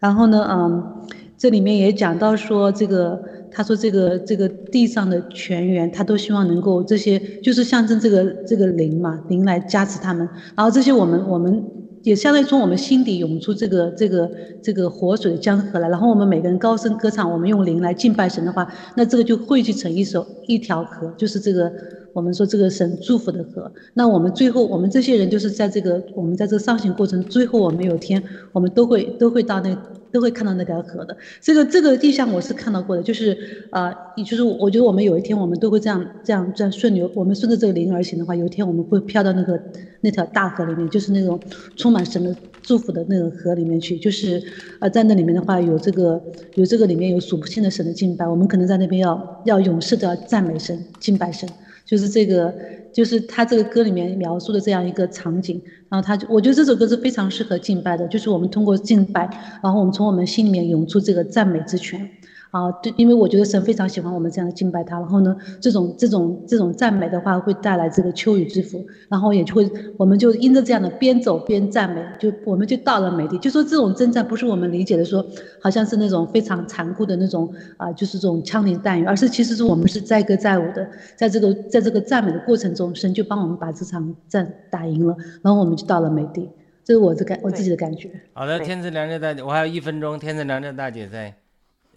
[0.00, 1.04] 然后呢，嗯，
[1.36, 3.20] 这里面也讲到说，这个
[3.58, 10.28] 他说这个这个地上的泉源，他都希望能够这些，就是象征这个这个灵嘛，灵来加持他们。
[10.56, 11.60] 然后这些我们我们
[12.04, 14.30] 也相当于从我们心底涌出这个这个
[14.62, 15.88] 这个活水的江河来。
[15.88, 21.68] 然后我们每个人高声歌唱，我们用灵来敬拜神的话，那这个就汇聚成一首一条河，就是这个。
[22.12, 29.76] 我们说这个神祝福的河，那我们最后我们这些人就是在这个我们在这个上行过程，最后我们有天我们都会都会到那
[30.10, 31.16] 都会看到那条河的。
[31.40, 33.36] 这个这个地象我是看到过的，就是
[33.70, 39.60] 呃，也就是我觉得我们有一天我们都会这样这样这样顺流，我们顺着这个灵而行的话，有一天我们会飘到那个
[40.00, 41.38] 那条大河里面，就是那种
[41.76, 43.98] 充满神的祝福的那个河里面去。
[43.98, 44.42] 就是
[44.80, 46.20] 呃，在那里面的话有这个
[46.54, 51.48] 有这个里面有数不清的神的敬拜，我们可能在那边要要永世的赞美神敬拜神。
[51.88, 52.54] 就是这个，
[52.92, 59.28] 就是他这个歌里面描述的这样一个场景，然后他就，我觉得这首歌是非常适合敬拜的，就是我们通过敬拜，
[59.62, 62.17] 然后我们从我们心里面涌出这个赞美之泉。
[62.50, 73.36] 啊，对，因为我觉得神非常喜欢我们这样的敬拜他，然后呢，这种这种这种赞美的话会带来这个秋雨之福，然后也就会，我们就因着这样的边走边赞美，就我们就到了美地。
[73.38, 75.24] 就说这种征战不是我们理解的说，
[75.60, 86.48] 好像是那种非常残酷的那种啊，就是这种枪林弹雨，而是其实是我们是载歌载舞的，在这个在这个赞美的过程中，神就帮我们把这场战打赢了，然后我们就到了美地。
[86.82, 88.10] 这是我的感我自己的感觉。
[88.32, 91.34] 好的，天赐良知大姐，我还有一分钟，天赐良知大姐在。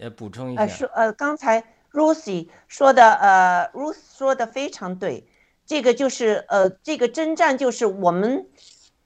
[0.02, 0.62] 呃，补充一下。
[0.62, 5.28] 呃，说呃，刚才 Rosie 说的，呃，Rose 说的非常对。
[5.64, 8.48] 这个就是呃，这个征战就是我们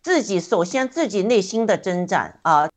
[0.03, 2.71] 自己首先自己内心的征战啊，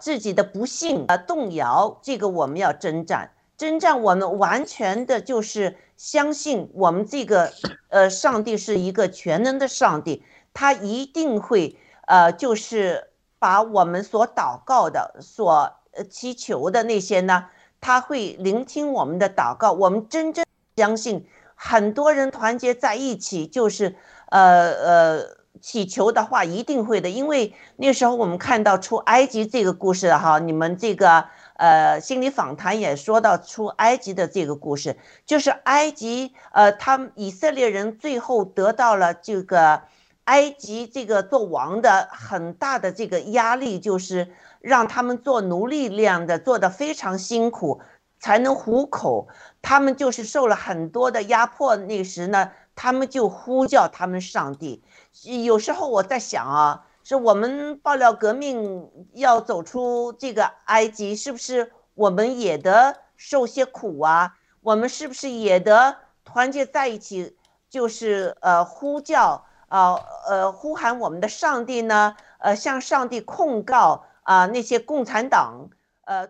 [0.00, 3.30] 自己的不幸啊动摇，这个我们要征战。
[3.56, 7.52] 征战我们完全的就是相信我们这个
[7.88, 11.78] 呃上帝是一个全能的上帝，他一定会
[12.08, 15.72] 呃就是把我们所祷告的所。
[16.04, 17.46] 祈求的那些呢？
[17.80, 19.70] 他会聆听我们的祷告。
[19.70, 20.44] 我们真正
[20.76, 21.24] 相信，
[21.54, 23.94] 很多人团结在一起，就是
[24.30, 25.24] 呃呃
[25.60, 27.08] 祈求的话，一定会的。
[27.08, 31.24] 因为那时候我们看到出埃及这个故事哈，你们这个
[31.54, 39.82] 呃心理访谈也说到出埃及的这个故事，就是埃及呃，他以色列人最后得到了这个
[40.24, 44.32] 埃及这个做王的很大的这个压力，就是。
[44.68, 47.80] 让他们做奴隶那样的做的非常辛苦，
[48.20, 49.26] 才能糊口。
[49.62, 51.74] 他们就是受了很多的压迫。
[51.74, 54.82] 那时呢，他们就呼叫他们上帝。
[55.46, 64.34] 有时候我在想啊，是我们爆料革命要走出这个埃及，是不是我们也得受些苦啊？
[64.60, 67.36] 我们是不是也得团结在一起，
[67.70, 69.96] 就是呃呼叫啊
[70.28, 72.14] 呃呼喊我们的上帝呢？
[72.38, 74.04] 呃向上帝控告。
[74.28, 75.70] 啊，那些共产党，
[76.02, 76.28] 呃，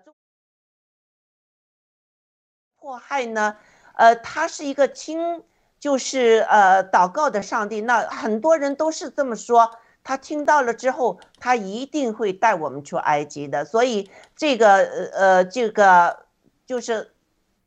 [2.76, 3.56] 迫害呢？
[3.94, 5.42] 呃，他是一个听，
[5.80, 7.80] 就是呃祷告的上帝。
[7.80, 9.76] 那很多人都是这么说。
[10.04, 13.64] 他听到了之后，他一定会带我们出埃及的。
[13.64, 16.26] 所以这个呃呃这个
[16.66, 17.12] 就是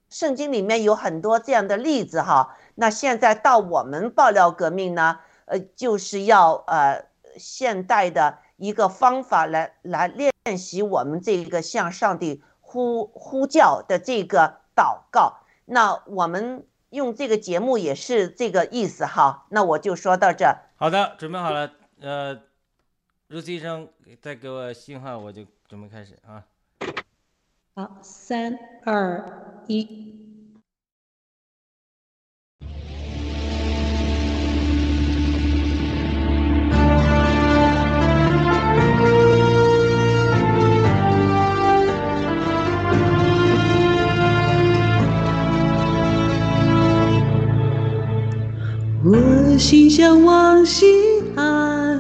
[0.09, 2.55] 圣经里面有很多这样的例子哈。
[2.75, 7.03] 那现在到我们爆料革命呢，呃，就是要呃
[7.37, 8.37] 现代的。
[8.61, 15.39] 一个方法来来练习我们这个向上帝呼呼叫的这个祷告。
[15.65, 19.47] 那我们用这个节目也是这个意思哈。
[19.49, 20.55] 那我就说到这。
[20.75, 21.71] 好的，准备好了。
[22.01, 22.39] 呃，
[23.27, 23.89] 如此医生
[24.21, 26.43] 再给我信号，我就准备开始啊。
[27.73, 30.20] 好，三二一。
[49.03, 50.85] 我心向往西
[51.35, 51.97] 岸，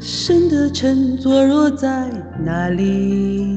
[0.00, 2.10] 神的城坐落在
[2.44, 3.54] 哪里？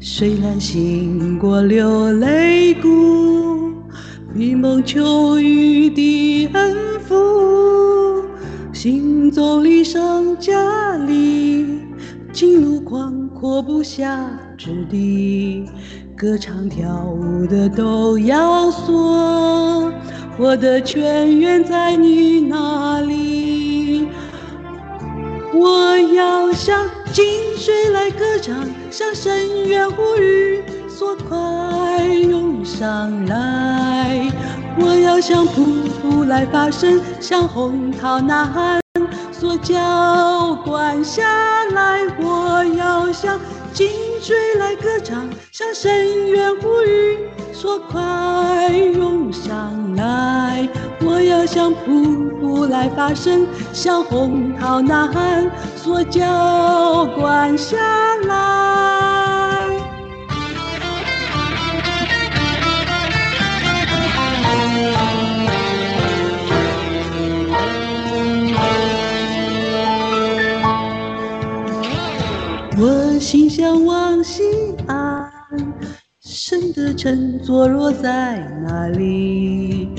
[0.00, 3.72] 虽然行过流泪谷，
[4.36, 6.76] 闭梦秋雨的恩
[7.06, 7.14] 福，
[8.72, 11.64] 行走离上家里，
[12.38, 15.68] 进入广阔不下之地，
[16.16, 19.92] 歌唱跳舞的都要说。
[20.38, 24.06] 我的泉源在你那里，
[25.52, 27.24] 我要向井
[27.56, 34.30] 水来歌唱，向深渊呼吁，所快涌上来。
[34.78, 35.64] 我要向瀑
[36.00, 38.80] 布来发声，向洪涛呐喊，
[39.48, 41.24] 所浇灌下
[41.72, 42.04] 来。
[42.20, 43.40] 我要向
[43.72, 43.88] 井
[44.20, 47.18] 水来歌唱，向深渊呼吁。
[47.54, 50.68] 说快涌上来！
[51.00, 55.50] 我要向瀑布来发声，向洪涛呐喊，
[55.82, 57.78] 说浇灌下
[58.26, 59.17] 来。
[73.30, 74.42] 心向往西
[74.86, 75.30] 安。
[76.18, 79.90] 神的城坐落在哪里？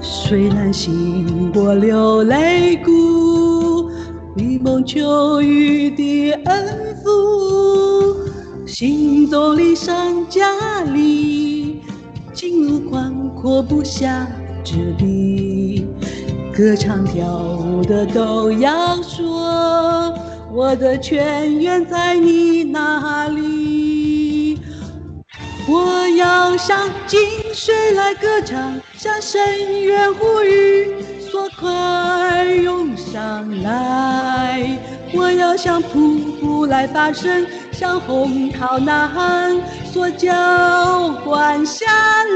[0.00, 3.90] 虽然行过流泪谷，
[4.36, 8.14] 闭梦秋雨的恩福，
[8.64, 11.80] 行走离上家里，
[12.32, 14.24] 进入宽阔不下
[14.62, 15.84] 之地，
[16.56, 20.14] 歌唱跳舞的都要说，
[20.50, 24.60] 我的泉源在你那里。
[25.68, 27.20] 我要向井
[27.52, 30.94] 水来歌唱，向深渊呼吁，
[31.30, 34.78] 说快涌上来！
[35.12, 37.46] 我要向瀑布来发声，
[37.78, 39.56] 向洪涛呐喊，
[39.92, 41.86] 说浇灌下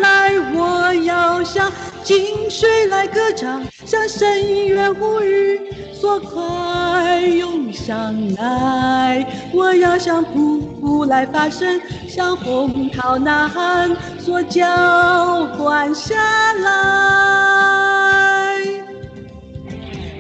[0.01, 0.31] 来！
[0.55, 1.69] 我要向
[2.05, 5.61] 井水来歌唱，向深渊呼吁，
[6.01, 9.27] 说快涌上来！
[9.53, 11.81] 我要向瀑布来发声。
[12.07, 13.91] 向洪涛呐喊，
[14.25, 16.73] 说浇灌下来。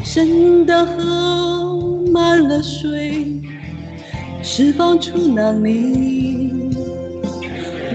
[0.03, 3.41] 深的河满了水，
[4.43, 6.53] 释放出能力。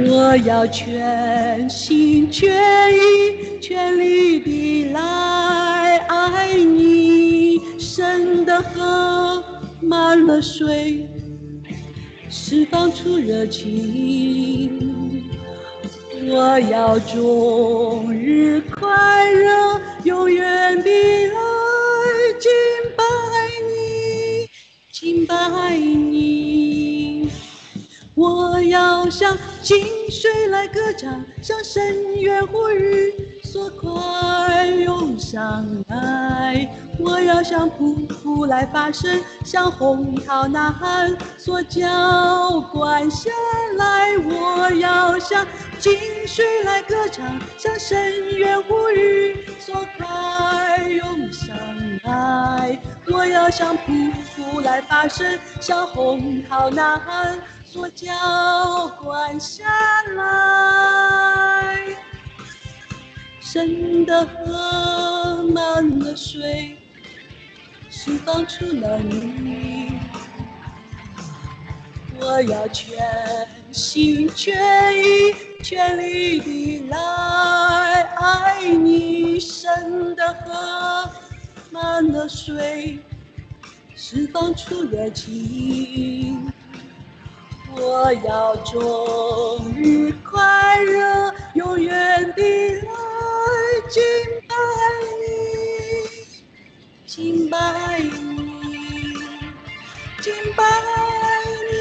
[0.10, 7.60] 我要全心全意、全力地来爱你。
[7.78, 9.44] 深的河
[9.82, 11.08] 满了水。
[12.30, 15.30] 释放出热情，
[16.28, 20.90] 我要终日快乐，永远地
[21.28, 21.34] 来
[22.40, 22.52] 敬
[22.96, 23.04] 拜
[23.74, 24.48] 你，
[24.92, 26.17] 敬拜你。
[28.58, 29.78] 我要向井
[30.10, 36.68] 水来歌唱，向深渊呼吁，说快涌上来。
[36.98, 37.94] 我要向瀑
[38.24, 43.30] 布来发声，向红涛呐喊，说浇灌下
[43.78, 44.18] 来。
[44.18, 45.46] 我要向
[45.78, 45.94] 井
[46.26, 51.56] 水来歌唱，向深渊呼吁，说快涌上
[52.02, 52.82] 来。
[53.08, 53.94] 我要向瀑
[54.36, 57.40] 布来发声，向红涛呐喊，
[57.78, 59.64] 说浇灌下
[60.16, 61.78] 来。
[63.40, 66.76] 深的河满了水。
[67.88, 70.00] 释放出了你，
[72.20, 72.98] 我要全
[73.72, 79.40] 心全意、全力地来爱你。
[79.40, 81.12] 深的河
[81.70, 83.00] 满了水，
[83.96, 86.52] 释放出热情，
[87.80, 92.90] 我要终于快乐，永远地来
[93.90, 94.02] 敬
[94.48, 94.56] 拜
[95.20, 95.28] 你。
[97.06, 98.12] 敬拜你，
[100.22, 100.64] 敬拜
[101.72, 101.74] 你，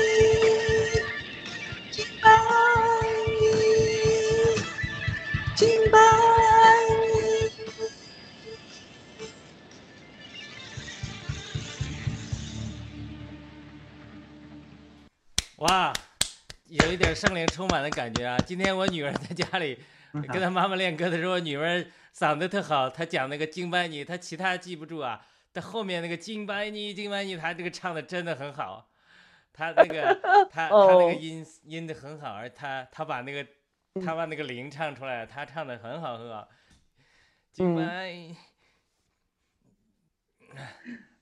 [1.91, 2.31] 敬拜
[3.27, 3.43] 你，
[5.57, 6.16] 敬拜。
[16.97, 18.39] 个圣灵充满的感觉啊！
[18.39, 19.79] 今天我女儿在家里
[20.13, 28.91] 跟她妈妈练歌的时候，女儿嗓子特好，她讲那个金班尼，她其他记不住啊，但后面那个金班尼金班尼，她这个唱的真的很好，
[29.53, 30.15] 她那个
[30.51, 33.47] 她她那个音音的很好，而她她把那个
[34.05, 36.49] 她把那个铃唱出来，她唱的很好很好，
[37.53, 38.35] 敬拜。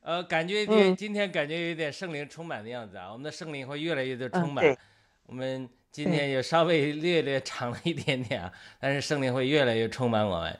[0.05, 4.77] 呃，感觉今今天感觉有点圣灵充满的样子啊，我们的圣灵会越来越的充满。
[5.25, 10.59] 我们今天也稍微略略长了一点点啊，但是圣灵会越来越充满我们。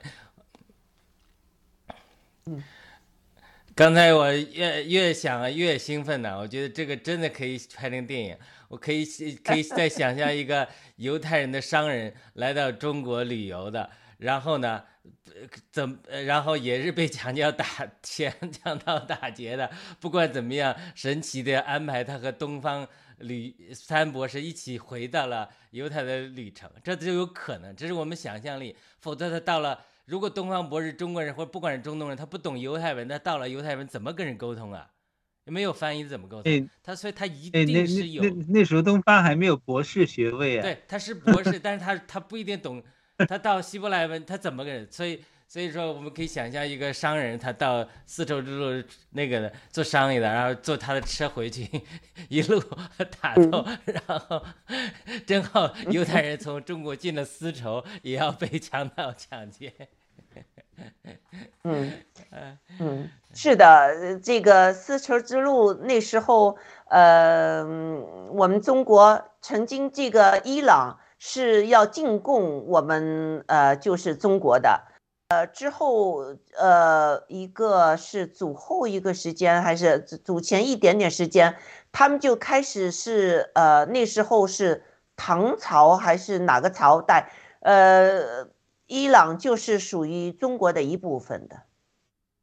[2.47, 2.63] 嗯，
[3.75, 8.35] 刚才我越越想越兴奋呢，我觉得这个真的可以拍成电影。
[8.67, 9.05] 我可以
[9.43, 10.67] 可以再想象一个
[10.97, 13.87] 犹太人的商人来到中国旅游的，
[14.17, 14.83] 然后呢？
[15.71, 17.65] 怎然后也是被强奸打
[18.01, 19.69] 强强盗打劫的。
[19.99, 22.87] 不管怎么样，神奇的安排他和东方
[23.19, 27.75] 旅三博士一起回到了犹太的旅程，这就有可能。
[27.75, 28.75] 这是我们想象力。
[28.99, 34.89] 否则他到了，如果东方博士中国人或者不管是中东人，他不懂犹太文，他到了犹太文怎么跟人沟通啊？
[35.45, 36.69] 没有翻译怎么沟通？
[36.81, 38.23] 他所以他一定是有。
[38.23, 40.61] 那那时候东方还没有博士学位啊。
[40.63, 42.81] 对，他是博士，但是他他不一定懂。
[43.29, 44.85] 他到希伯来文，他怎么个？
[44.91, 51.81] 所以，所以说，我们可以想象一个商人，他到丝绸之路那个的做生意的，然后坐他的车回去，
[52.27, 52.61] 一路
[53.21, 54.43] 打斗， 然后
[55.25, 59.71] 正好犹太人从中国进了丝绸，也要被强盗抢劫。
[61.63, 61.91] 嗯
[62.79, 66.57] 嗯，是的，这个丝绸之路那时候，
[66.89, 67.63] 呃，
[68.31, 70.99] 我们中国曾经这个伊朗。
[71.27, 74.83] 是要进贡我们呃，就是中国的，
[75.29, 76.19] 呃，之后
[76.55, 81.57] 呃，一个是祖后一个时间，还是祖前一点点时间，
[81.91, 84.83] 他们就开始是呃，那时候是
[85.15, 87.31] 唐朝还是哪个朝代？
[87.61, 88.47] 呃，
[88.85, 91.63] 伊朗就是属于中国的一部分的，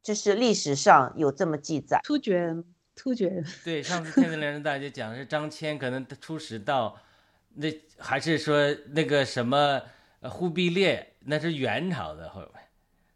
[0.03, 2.01] 这是历史上有这么记载。
[2.03, 2.53] 突厥，
[2.97, 3.45] 突厥。
[3.63, 6.97] 对，上次天子连人大就讲是张骞可能出使到。
[7.55, 7.67] 那
[7.99, 9.81] 还是说那个什么
[10.21, 12.63] 忽必烈，那是元朝的后面，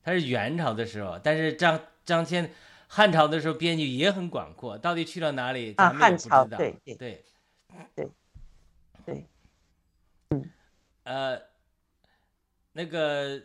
[0.03, 2.47] 他是元朝的时候，但是张张骞
[2.87, 5.73] 汉朝的时候边域也很广阔，到底去了哪里？
[5.77, 7.23] 啊，汉朝对对对
[7.95, 8.11] 对
[9.05, 9.25] 对，
[10.29, 10.51] 嗯
[11.03, 11.41] 呃，
[12.73, 13.41] 那个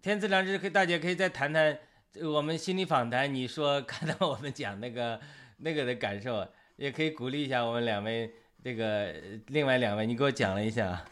[0.00, 1.78] 天赐良知，可以大姐可以再谈谈
[2.22, 5.20] 我们心理访谈，你说看到我们讲那个
[5.58, 6.48] 那个的感受。
[6.80, 8.32] 也可以鼓励一下我们两位，
[8.64, 9.12] 这个
[9.48, 11.04] 另外两位，你给我讲了一下。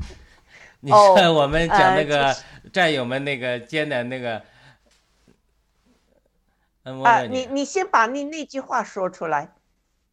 [0.80, 2.36] 你说我们讲那个
[2.70, 4.42] 战友们那个艰难那个。
[6.82, 9.54] 嗯啊，你你先把那那句话说出来。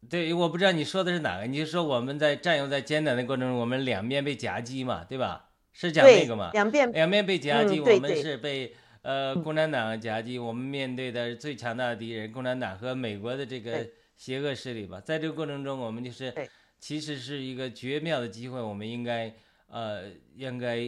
[0.08, 1.46] 对，我不知道你说的是哪个。
[1.46, 5.50] 你就说我们在战友在艰难的过程中，我们两面被夹击嘛，对吧？
[5.74, 6.50] 是讲那个嘛？
[6.54, 13.86] 两面两面被夹击，我们是被呃共产党夹击，我们面对的最强大的敌人共产党和美国的这个。
[14.24, 16.34] 邪恶势力吧，在这个过程中，我们就是
[16.80, 19.30] 其实是一个绝妙的机会，我们应该
[19.68, 20.04] 呃
[20.34, 20.78] 应该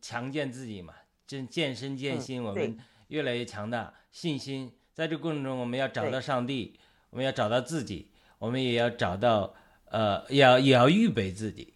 [0.00, 0.94] 强健自己嘛，
[1.26, 4.72] 健健身健心，我们越来越强大，信心。
[4.94, 9.54] 在这个过程中，我们要找到上帝，我们要找到自己，我们也要找到
[9.90, 11.74] 呃要也要预备自己。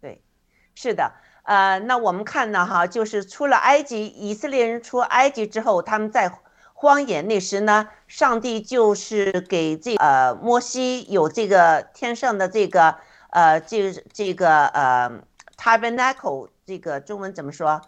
[0.00, 0.22] 对，
[0.74, 1.12] 是的，
[1.42, 6.40] 呃，那我们看呢哈，就是出了埃及，以色列人出埃及之后，他们在。
[6.78, 12.96] 荒野那时呢，上帝就是给这呃摩西有这个天上的这个
[13.30, 15.10] 呃这这个呃
[15.56, 17.80] tabernacle 这个中文怎么说？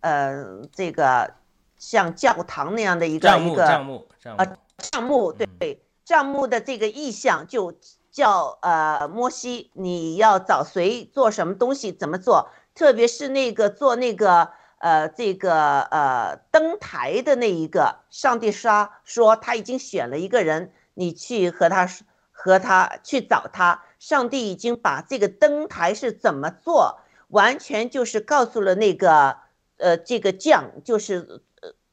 [0.00, 1.34] 呃，这个
[1.76, 4.46] 像教堂那样的一个一个帐幕帐幕
[4.78, 7.74] 帐幕对帐幕的这个意象就
[8.10, 12.48] 叫呃摩西你要找谁做什么东西怎么做？
[12.74, 14.52] 特别是那个做那个。
[14.82, 21.88] 呃，这个呃登台的那一个，上帝说说他已经选了一个人，你去和他
[22.32, 23.84] 和他去找他。
[24.00, 29.36] 上帝已经把这个登台是怎么做，完全就是告诉了那个
[29.76, 31.42] 呃这个匠，就是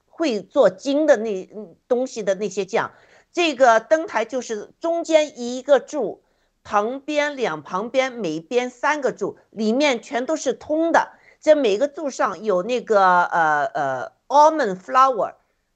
[0.08, 1.48] 会做金的那
[1.88, 2.92] 东西的那些匠。
[3.32, 6.24] 这个灯台就是中间一个柱，
[6.64, 11.12] 旁边两旁边每边三个柱，里面全都是通的。
[11.42, 15.36] 这每个柱上有那个呃呃 almond flower，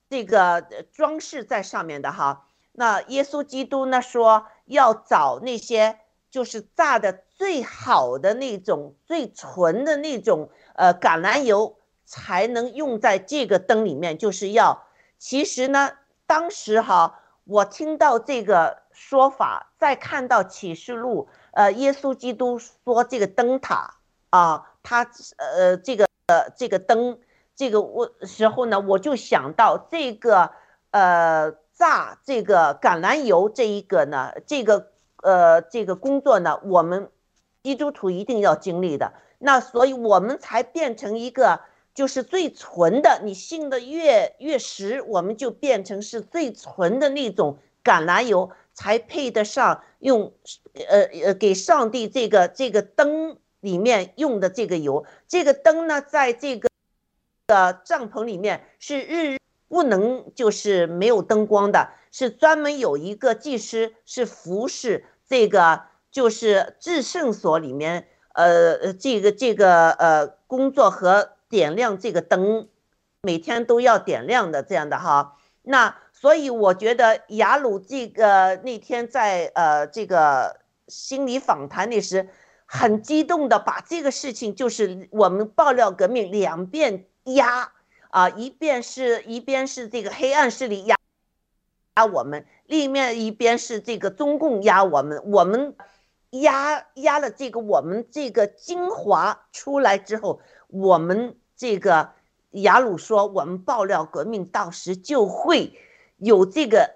[0.10, 0.62] 这个
[0.92, 2.48] 装饰在上面的哈。
[2.74, 6.00] 那耶稣基督呢说要找那些
[6.32, 14.86] 就是榨的最好的那种最纯的那种呃橄榄油才能用在这个灯里面，就是要。
[15.18, 15.92] 其实呢，
[16.26, 23.96] 当时哈我听到这个说法，再看到启示录，呃，耶稣基督说这个灯塔
[24.32, 27.18] 啊，他呃这个呃这个灯
[27.56, 30.52] 这个我时候呢，我就想到这个
[30.92, 34.92] 呃榨这个橄榄油这一个呢，这个
[35.24, 37.10] 呃这个工作呢，我们
[37.64, 39.14] 基督徒一定要经历的。
[39.40, 41.62] 那所以我们才变成一个
[41.96, 48.52] 就是最纯的，你信的越越实，我们就变成是最纯的那种橄榄油。
[48.76, 50.34] 才配得上用，
[50.74, 55.06] 呃呃，给上帝这个这个灯里面用的这个油。
[55.28, 56.70] 这个灯呢，在这个
[57.48, 72.68] 的帐篷里面是日不能就是没有灯光的，是专门有一个技师是服侍这个就是至圣所里面，呃这个这个呃工作和点亮这个灯，
[73.22, 75.38] 每天都要点亮的这样的哈。
[75.64, 75.96] 那。
[76.16, 82.30] 所以我觉得雅鲁这个那天在呃这个心理访谈那时，
[82.76, 87.72] 很激动的把这个事情就是我们爆料革命两边压
[88.10, 90.96] 啊，一边是一边是这个黑暗势力压
[91.98, 95.76] 压我们，另一面一边是这个中共压我们，我们
[96.32, 102.14] 压压了这个我们这个精华出来之后，我们这个
[102.50, 105.78] 雅鲁说我们爆料革命到时就会。
[106.18, 106.92] 有这个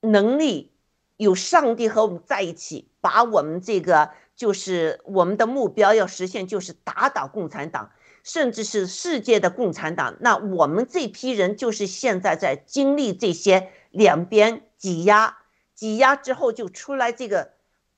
[0.00, 0.72] 能力，
[1.18, 7.90] 有上帝和我们在一起，把我们这个就是我们的目标要实现，就是打倒共产党，
[8.22, 10.16] 甚至是世界的共产党。
[10.20, 15.38] 那我们这批人就是现在在经历这些两边挤压，
[15.74, 17.52] 挤压之后就出来这个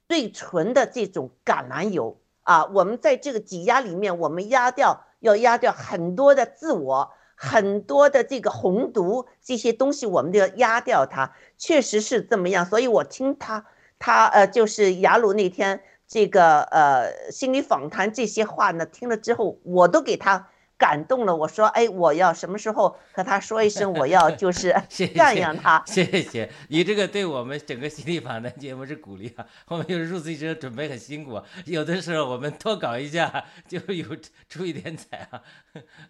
[0.08, 2.66] 最纯的这种橄榄油啊！
[2.66, 7.12] 我们在这个挤压里面，我们压掉要压掉很多的自我。
[7.38, 12.64] 很多的这个红毒这些东西，我们都要压掉它，确实是这么样。
[12.64, 13.66] 所以我听他，
[13.98, 20.48] 他呃，就是雅鲁那天这个呃心理访谈这些话呢，听了之后，我都给他
[20.78, 21.34] 感动了。
[21.34, 24.74] 我说，哎，我要什么时候和他说一声，我要 就是
[25.14, 25.82] 赞扬他。
[25.86, 29.46] 谢谢你这个对我们整个心理访谈节目是鼓励啊。
[29.68, 34.06] 我们有入资者准备很辛苦，有的时候我们多搞一下就有
[34.48, 35.42] 出一点彩啊。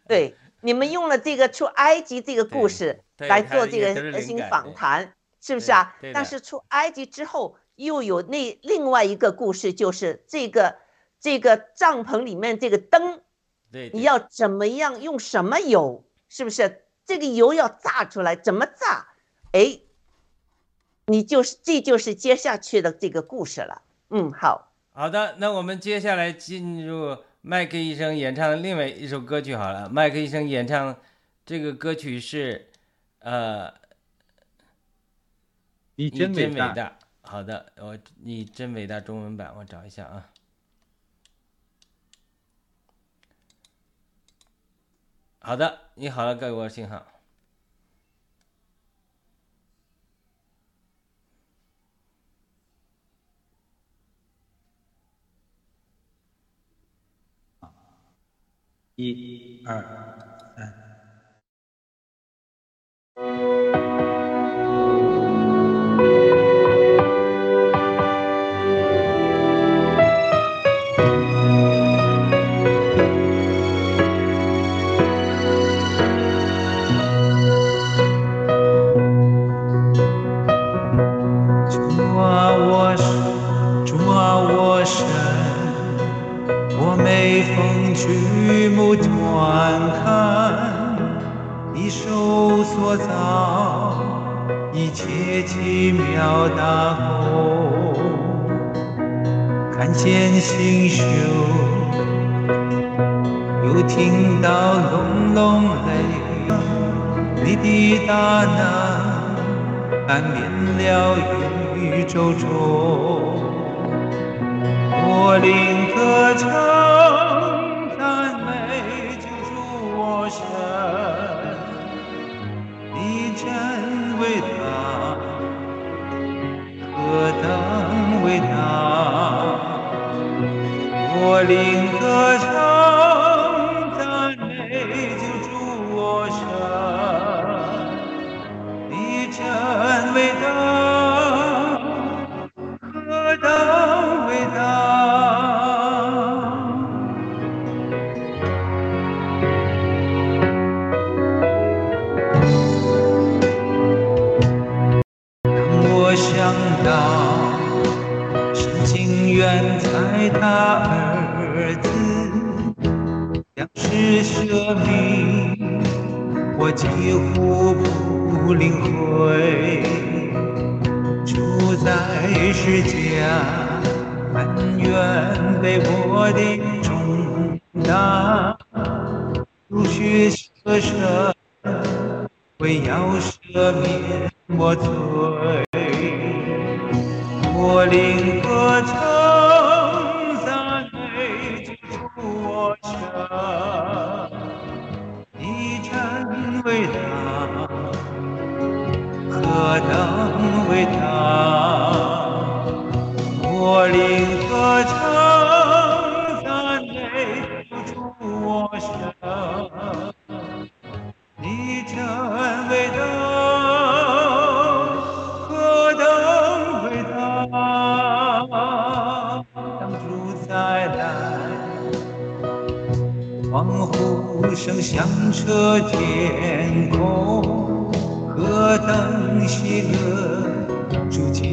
[0.06, 0.34] 对。
[0.62, 5.94] 你们用了这个出埃及这个故事来做这个核心访谈，是不是啊？
[6.14, 10.76] 但是出埃及之后又有那另外一个故事，就是这个
[11.20, 13.20] 这个帐篷里面这个灯，
[13.70, 16.04] 对，你要怎么样用什么油？
[16.28, 18.34] 是不是这个油要炸出来？
[18.34, 19.06] 怎么炸？
[19.52, 19.78] 哎，
[21.06, 23.82] 你就是这就是接下去的这个故事了。
[24.10, 27.16] 嗯，好好的，那我们接下来进入。
[27.48, 30.98] 麦克医生演唱的另外一首歌曲好了，麦克医生演唱
[31.44, 32.68] 这个歌曲是，
[33.20, 33.72] 呃，
[35.94, 36.98] 你真伟大。
[37.26, 40.32] 好的，我你真伟大中文版，我找一下啊。
[45.40, 47.04] 好的，你好了，给我信号。
[58.94, 59.82] 一、二、
[60.56, 60.86] 三。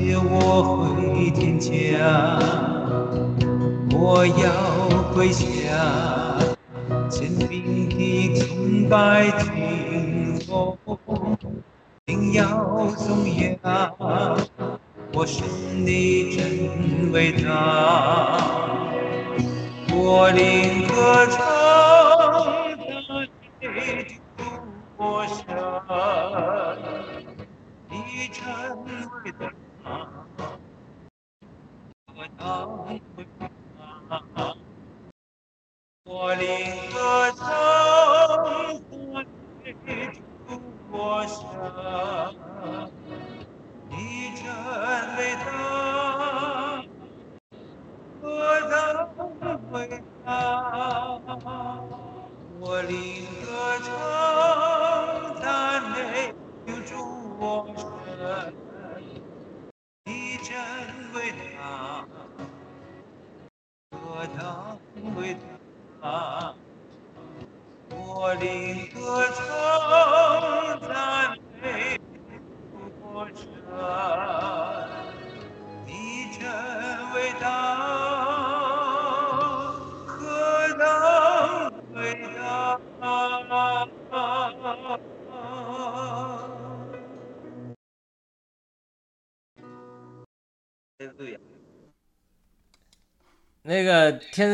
[0.05, 1.71] 接我回天家，
[3.97, 4.43] 我要
[5.13, 5.45] 跪下。
[7.07, 10.75] 坚定的崇拜敬奉，
[12.05, 13.57] 定要颂扬，
[15.13, 15.41] 我是
[15.73, 17.47] 你真伟大，
[19.89, 21.72] 我灵歌唱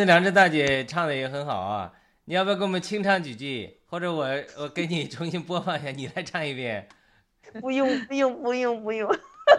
[0.10, 1.94] 个天赐良知大姐唱的也很好啊，
[2.26, 3.80] 你要不要给我们清唱几句？
[3.86, 4.26] 或者我
[4.58, 6.90] 我给你重新播放一下，你来唱一遍。
[7.62, 9.08] 不用不用不用不用，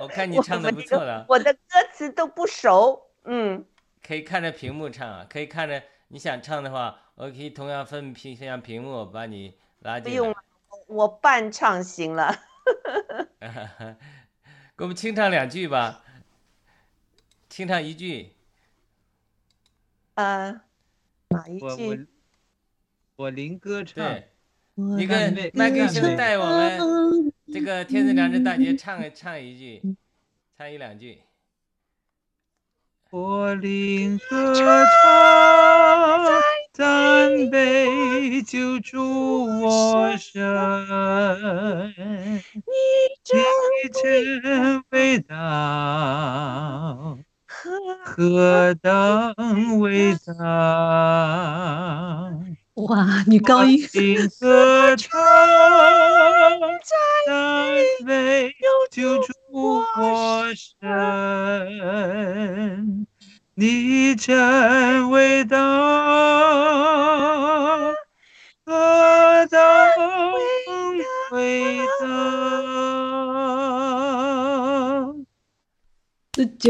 [0.00, 1.58] 我看你唱的不错了，我的歌
[1.92, 3.64] 词都不熟，嗯，
[4.04, 10.10] 可以看着屏幕唱啊，可以看着你想唱的话，我可以同样分屏分享屏幕把你拉进来。
[10.10, 10.36] 不用了，
[10.88, 12.34] 我伴唱行了。
[14.76, 16.02] 给我们清唱两句吧，
[17.48, 18.32] 清唱一句。
[20.14, 20.60] 呃，
[21.28, 22.06] 哪一我我句？
[23.16, 24.28] 我林歌唱，对，
[24.74, 25.14] 我一个
[25.54, 29.82] 麦克妹先带我们这个天赐良知大姐唱唱一句，
[30.56, 31.22] 唱一两句。
[33.10, 34.64] 我领歌唱
[36.72, 40.40] 赞美救主我神，
[42.54, 42.62] 你
[43.24, 45.36] 真伟大，
[48.02, 49.34] 何等
[49.80, 50.34] 伟大！
[52.74, 53.86] 哇，女高音，
[54.40, 55.10] 歌唱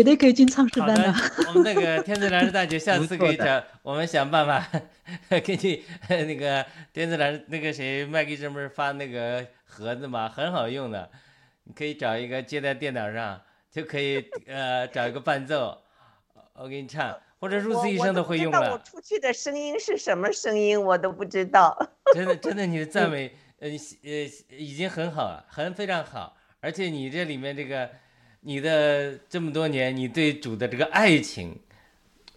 [0.00, 1.14] 绝对可以进唱诗班的。，
[1.48, 4.66] 我们那个天赐良知大姐下次可以找我们想办法
[5.44, 11.10] 给你那个天赐良知那个谁麦给这不是发那个盒子嘛，很好用的，
[11.64, 13.38] 你可以找一个接在电脑上，
[13.70, 15.76] 就可以呃找一个伴奏，
[16.54, 18.78] 我给你唱，或者入我此一生都会用我不知道我。
[18.78, 21.76] 出去的声音是什么声音，我都不知道。
[22.14, 27.90] 真的真的你的赞美呃呃已经很好了，很非常好，而且你这里面这个
[28.40, 31.58] 你的这么多年你对主的这个爱情。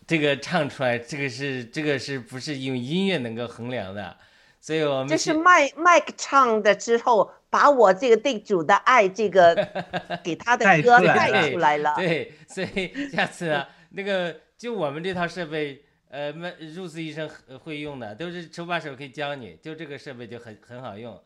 [0.06, 4.18] 这个唱出来，这个是这个是不是用音乐能够衡量的？
[4.60, 9.56] 所以我们这是麦麦克唱的之后，把我这个对主的爱这个
[10.22, 11.96] 给他的歌带出来了。
[11.96, 17.30] 对，所以下次啊，那个就我们这套设备，呃，麦入斯医生
[17.64, 21.18] 会用的，都是手把手可以教你，就这个设备就很很好用。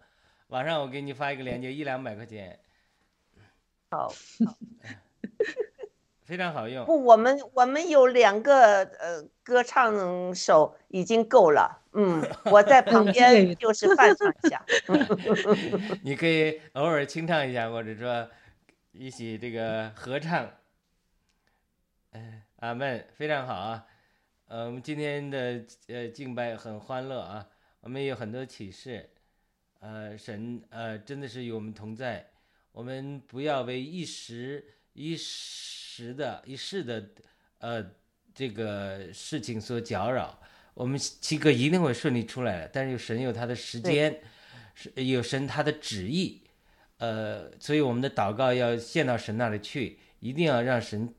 [0.50, 2.60] 网上我给你发一个链接，一两百块钱。
[3.90, 4.14] 好。
[6.24, 6.86] 非常好用。
[6.86, 11.82] 不，我们我们有两个呃歌唱手已经够了。
[11.94, 12.22] 嗯，
[12.52, 14.62] 我在旁 边就是伴唱一下。
[16.04, 18.30] 你可以偶尔清唱一下，或者说
[18.92, 20.52] 一起这个合唱。
[22.12, 23.86] 哎，阿门，非常好啊。
[24.50, 27.48] 呃，我们今天的呃敬拜很欢乐啊，
[27.80, 29.10] 我们有很多启示。
[29.80, 32.28] 呃，神呃真的是与我们同在，
[32.78, 34.64] 我们不要为一时
[34.94, 36.14] 一时。
[36.14, 37.10] 的一世的，
[37.58, 37.84] 呃，
[38.36, 40.40] 这个事情所搅扰，
[40.76, 42.70] 我们七哥一定会顺利出来的。
[42.72, 44.22] 但是有神有他的时间，
[44.76, 46.44] 是有神他的旨意，
[47.00, 51.12] 呃，所以我们的祷告要献到神那里去，一定要让神，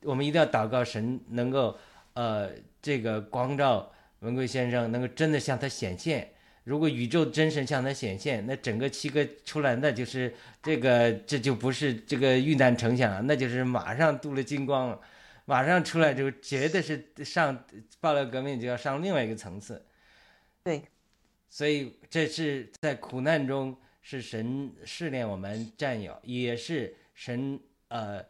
[0.00, 1.78] 我们一定要祷告神能够，
[2.14, 6.32] 呃，这个光照文贵先生能够真的向他显现。
[6.66, 15.00] 如果宇宙真神向他显现，那整个七个出来，那就是这个，这就不是这个遇难成想了，那就是马上镀了金光了，
[15.44, 17.64] 马上出来就绝对是上
[18.00, 19.80] 爆料革命就要上另外一个层次。
[20.64, 20.82] 对，
[21.48, 28.20] 所以这是在苦难中是神试炼我们战友，也是神呃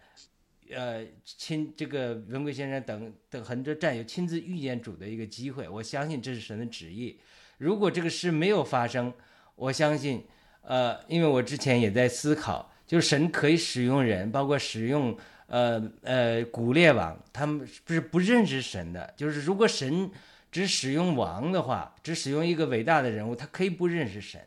[0.70, 5.66] 呃亲这个文贵先生等等很多战友亲自遇见主的一个机会。
[5.66, 7.18] 我相信这是神的旨意。
[7.58, 9.12] 如果这个事没有发生，
[9.54, 10.26] 我相信，
[10.60, 20.10] 呃，因为我之前也在思考，就是神可以使用人，包括使用，呃呃，古列王，他们不是不认识神的，就是如果神
[20.52, 24.38] 只使用王的话，只使用一个伟大的人物，他可以不认识神，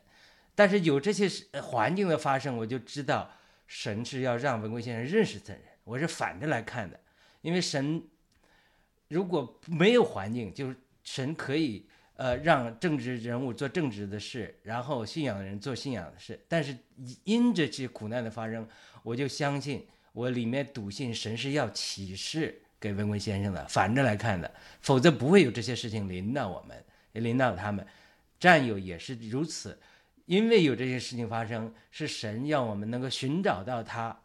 [0.53, 1.27] 但是有这些
[1.61, 3.31] 环境的发生，我就知道
[3.65, 6.99] 神是要让文贵先生认识这人，我是反着来看的，
[7.41, 8.03] 因为神
[9.07, 11.87] 如果没有环境，就是神可以。
[12.19, 16.37] 呃，让政治人物做政治的事，然后信仰的人做信仰的事。
[16.49, 16.77] 但是
[17.23, 18.67] 因这些苦难的发生，
[19.03, 27.87] 我就相信我里面笃信神是要启示给文贵先生的，反着来看的，否则不会有这些事情临到我们，临到他们。
[28.37, 29.79] 战友也是如此，
[30.25, 34.19] 因为有这些事情发生，是神要我们能够寻找到他，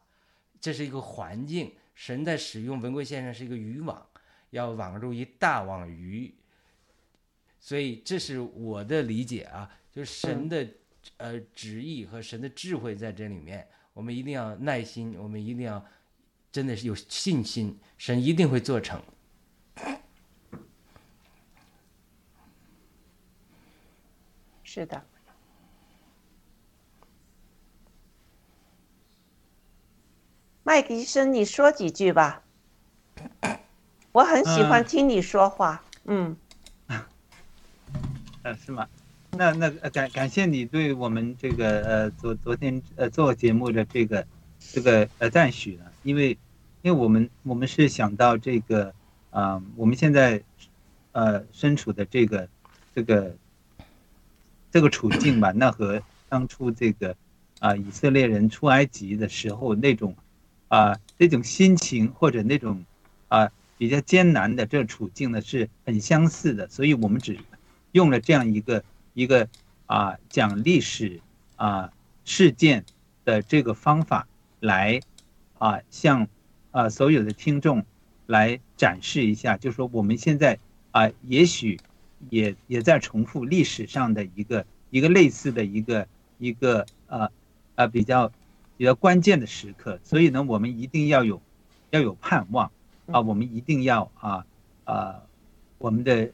[0.60, 1.72] 这是一个环境。
[1.94, 4.04] 神在使用文贵先生是一个渔网，
[4.50, 6.34] 要网入一大网鱼。
[7.64, 10.68] 所以这是我的理解啊，就是神的，
[11.16, 15.82] 呃，旨意和神的智慧在这里面，我们一定要耐心，我们一定要
[16.52, 19.02] 真的是有信心，神一定会做成。
[24.62, 25.02] 是的，
[30.62, 32.44] 麦克医生，你说几句吧，
[34.12, 36.36] 我很喜欢听你说话，嗯。
[38.44, 38.86] 呃，是吗？
[39.30, 44.26] 那那感感谢你对我们这个呃昨昨天呃做节目的这个
[44.58, 46.36] 这个呃赞许呢，因为
[46.82, 48.92] 因为我们我们是想到这个
[49.30, 50.42] 啊，我们现在
[51.12, 52.46] 呃身处的这个
[52.94, 53.34] 这个
[54.70, 57.16] 这个处境吧，那和当初这个
[57.60, 60.14] 啊以色列人出埃及的时候那种
[60.68, 62.84] 啊那种心情或者那种
[63.28, 67.38] 啊比较艰难的这处境呢是很相似的，所以我们只。
[67.94, 68.82] 用了这样一个
[69.14, 69.48] 一个
[69.86, 71.20] 啊讲历史
[71.54, 71.92] 啊
[72.24, 72.84] 事件
[73.24, 74.26] 的这个方法
[74.58, 75.00] 来
[75.58, 76.26] 啊向
[76.72, 77.84] 啊所有的听众
[78.26, 80.58] 来展示一下，就是说我们现在
[80.90, 81.78] 啊也许
[82.30, 86.08] 也也在重复历史上的一个一个类似的一个
[86.38, 87.30] 一个呃
[87.76, 88.32] 呃比较
[88.76, 91.40] 比较关键的时刻，所以呢我们一定要有
[91.90, 92.72] 要有盼望
[93.06, 94.44] 啊，我们一定要啊
[94.82, 95.22] 啊
[95.78, 96.32] 我们的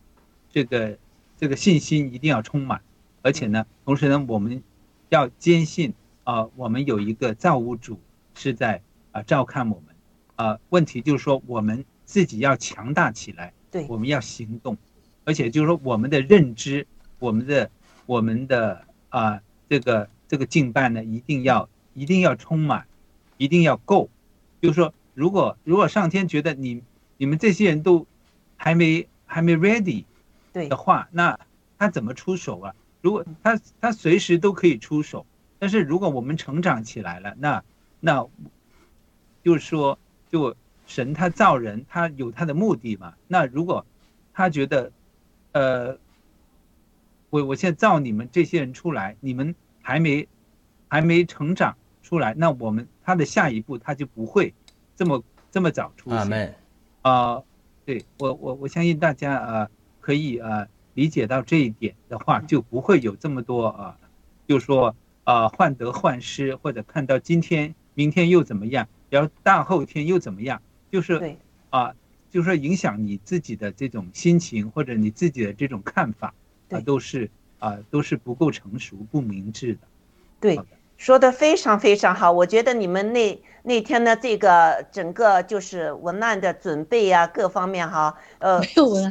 [0.50, 0.96] 这个。
[1.40, 2.82] 这个信心一定要充满，
[3.22, 4.62] 而且呢，同时呢，我们
[5.08, 5.94] 要坚信
[6.24, 7.98] 啊，我们有一个造物主
[8.34, 9.94] 是在啊照看我们
[10.36, 10.58] 啊。
[10.68, 14.76] 问题就是说，我们自己要强大起来，对，我们要行动，
[15.24, 16.86] 而且就是说，我们的认知，
[17.18, 17.70] 我们的
[18.04, 22.86] 我们的啊这个这个敬拜呢，一定要一定要充满，
[23.38, 24.10] 一定要够。
[24.60, 26.82] 就是说，如果如果上天觉得你
[27.16, 28.06] 你们这些人都
[28.58, 30.04] 还没还没 ready。
[30.52, 31.38] 的话，那
[31.78, 32.74] 他怎么出手啊？
[33.00, 35.24] 如果他他随时都可以出手，
[35.58, 37.62] 但是如果我们成长起来了，那
[38.00, 38.26] 那
[39.42, 39.98] 就是说，
[40.30, 40.54] 就
[40.86, 43.14] 神他造人，他有他的目的嘛。
[43.26, 43.84] 那如果
[44.34, 44.92] 他觉得，
[45.52, 45.96] 呃，
[47.30, 50.28] 我我现在造你们这些人出来，你们还没
[50.88, 54.52] 还没成长出来，那我们他的下一步他就不会
[54.94, 56.28] 这么这么早出现。
[57.02, 57.42] 啊，
[57.86, 59.70] 对我我我相信大家啊
[60.10, 63.96] 可以呃理解到这一点的话，就不会有这么多啊，
[64.48, 70.60] 就说啊患得患失，或者看到今天明天又怎么样，然后大后天又怎么样，
[70.90, 71.36] 就是
[71.70, 71.94] 啊，
[72.28, 76.34] 就是说影响你自己的这种心情或者你自己的这种看法
[76.70, 77.30] 啊，都是
[77.60, 79.80] 啊都是不够成熟、不明智的。
[80.40, 80.58] 对。
[81.00, 89.10] 说的非常非常好，我觉得你们那那天的这个整个就是文案的准备呀，各方面哈，呃，没有文，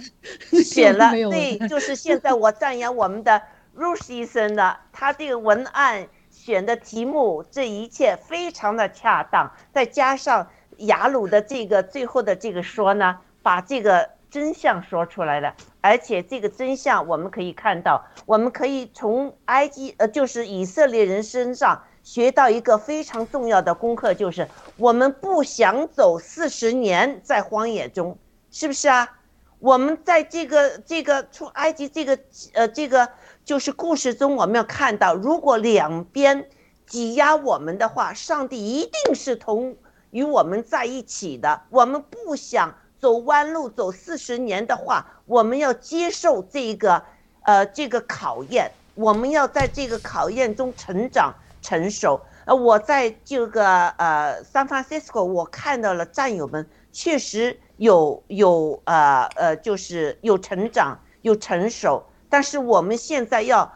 [0.64, 3.42] 写 了，对，就是现在我赞扬我们的
[3.76, 10.48] Rush 医生的，他这个文案选的题目，这一切非常的恰当，再加上
[10.78, 14.08] 雅鲁的这个最后的这个说呢，把这个。
[14.32, 24.48] 真相说出来了，而且这个真相我们可以看到，我们可以从埃及呃，就是以色列人身上学到一个非常重要的功课，就是
[24.78, 28.18] 我们不想走四十年在荒野中，
[28.52, 29.18] 是不是啊？
[29.58, 32.20] 我们在这个这个出埃及这个
[32.54, 33.10] 呃这个
[33.44, 36.48] 就是故事中，我们要看到，如果两边
[36.86, 39.76] 挤压我们的话，上帝一定是同
[40.12, 41.62] 与我们在一起的。
[41.72, 42.76] 我们不想。
[43.00, 47.02] 走弯路走四十年的话，我们要接受这个，
[47.44, 48.72] 呃，这个考验。
[48.96, 52.20] 我们要在这个考验中成长成熟。
[52.44, 62.04] 呃，我在这个呃 San Francisco，我看到了战友们确实有有呃呃，就是有成长有成熟。
[62.28, 63.72] 但是我们现在要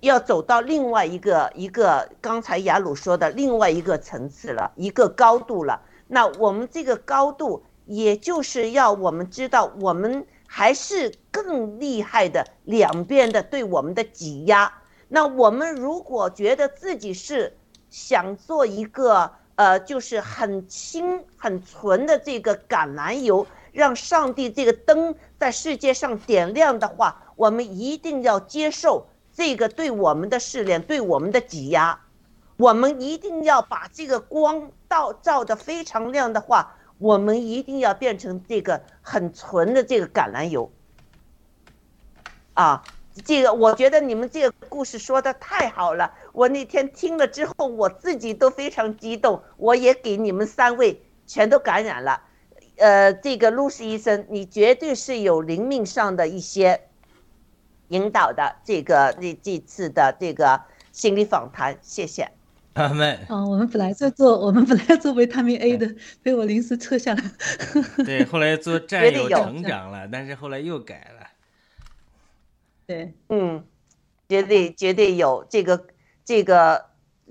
[0.00, 5.80] 要走到另外一个一个刚才雅鲁说的另外一个层次了，一个高度了。
[6.08, 7.62] 那我们这个高度。
[7.88, 14.70] 也就是要我们知道，我们还是更厉害的两边的对我们的挤压。
[15.08, 17.56] 那我们如果觉得自己是
[17.88, 31.98] 想做一个呃，就是很清很纯的这个橄榄油，让上帝这个灯在世界上点亮的话，我们一定要接受这个对我们的试炼，对我们的挤压。
[32.58, 36.74] 我们一定要把这个光照照得非常亮的话。
[36.98, 40.70] 我们一定要变成这个很纯的这个橄榄油，
[42.54, 42.82] 啊，
[43.24, 52.22] 这个我觉得你们这个故事说的太好了，我那天听了之后，我自己都非常激动，我也给你们三位全都感染了，
[52.78, 56.88] 呃，这个露西医生，你绝对是有灵命上的一些
[57.88, 60.60] 引导的，这个那这次的这个
[60.90, 62.32] 心理访谈，谢谢。
[62.74, 65.92] 他们啊，我们本来在做，我们本来要做维他命 A 的，
[66.22, 67.24] 被我临时撤下来。
[68.04, 71.26] 对，后来做 战友成长了，但是后来又改了。
[72.86, 73.64] 对，嗯，
[74.28, 75.86] 绝对绝对有这个
[76.24, 76.86] 这个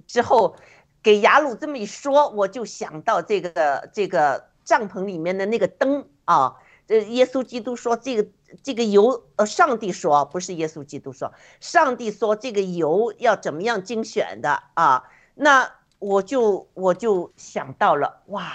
[0.05, 0.57] 之后，
[1.01, 6.55] 给雅鲁这么一说，我就想到这个这个帐篷里面的那个灯啊，
[6.85, 8.29] 这耶稣基督说这个
[8.61, 11.31] 这个油，呃，上帝说不是耶稣基督说，
[11.61, 15.05] 上帝说这个油要怎么样精选的啊？
[15.39, 18.53] 那我就我就想到了哇，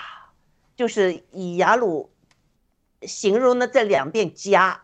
[0.74, 2.10] 就是以雅鲁
[3.02, 4.82] 形容的这两遍加，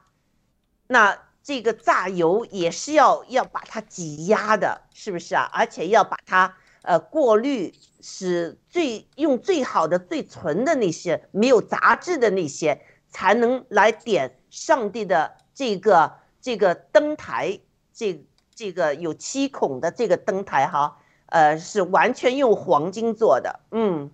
[0.87, 5.51] 那这个榨油也是要要把它挤压的，是不是啊？
[5.53, 17.59] 而且要把它呃过滤，使最用最好的、最纯的那些没有杂质的那些，才能来点上帝的这个这个灯台，
[17.93, 20.99] 这这个有七孔的这个灯台哈。
[21.29, 24.11] 呃，是完全用黄金做的，嗯，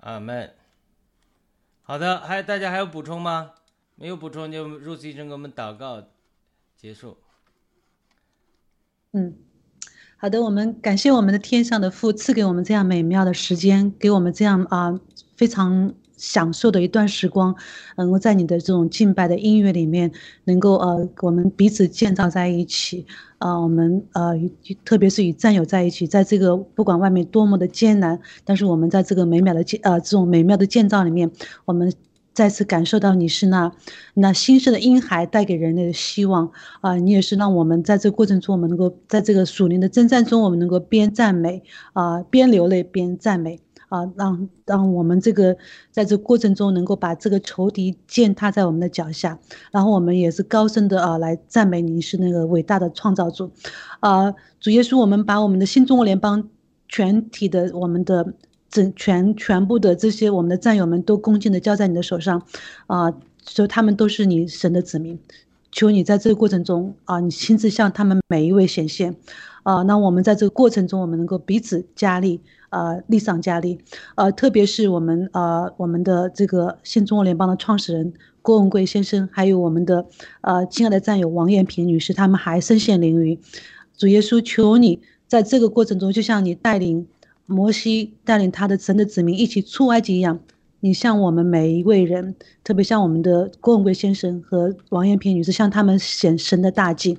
[0.00, 0.52] 阿门。
[1.82, 3.52] 好的，还大家还有补充吗？
[3.96, 6.02] 没有补充就入医生给我们祷告
[6.76, 7.16] 结束。
[9.12, 9.36] 嗯，
[10.16, 14.98] 好的，我们感谢我们的天上的父赐给我们这样美妙的时间，给我们这样啊
[15.36, 15.94] 非常。
[16.16, 17.54] 享受的一段时光，
[17.96, 20.10] 能够在你的这种敬拜的音乐里面，
[20.44, 23.06] 能够呃，我们彼此建造在一起，
[23.38, 24.32] 啊，我们呃，
[24.84, 31.30] 特别是与战友在一起，在这个不管外面多么的艰难，但是我们在这个美妙的建呃这种美妙的建造里面，
[31.64, 31.92] 我们
[32.32, 33.72] 再次感受到你是那
[34.14, 36.50] 那新生的婴孩带给人类的希望
[36.80, 41.62] 啊，你也是让我们在这过程中，我们能够在这个属灵的征战中，我们能够边赞美
[41.92, 43.60] 啊，边流泪边赞美。
[43.88, 45.56] 啊，让让我们这个
[45.90, 49.38] 在这过程中能够把这个仇敌践踏在我们的脚下，
[49.70, 53.50] 然后我们也是高声的啊来赞美您是那个伟大的创造主，
[54.00, 56.48] 啊，主耶稣，我们把我们的新中国联邦
[56.88, 58.34] 全体的我们的
[58.70, 62.42] 整全全部的这些我们的战友们都恭敬的交在你的手上，
[62.86, 63.12] 啊，
[63.44, 65.18] 所以他们都是你神的子民。
[65.76, 69.16] 求你在这个过程中啊，你亲自向他们每一位显现，
[69.64, 72.40] 啊，那我们在这个过程中，我们能够彼此加力，
[72.74, 73.78] 呃，力上加力，
[74.16, 80.04] 呃，特别是我们呃我们的这个新中国联邦的创始人郭文贵先生，还有我们的
[80.40, 83.38] 呃亲爱的战友王艳萍女士，他们还身陷囹圄。
[83.96, 87.06] 主耶稣，求你在这个过程中，就像你带领
[87.46, 90.40] 摩西带领他的神的子民一起出埃及一样。
[90.80, 97.16] 你向我们每一位人，特别像我们的郭文贵先生和王艳萍女士，向他们显神的大计，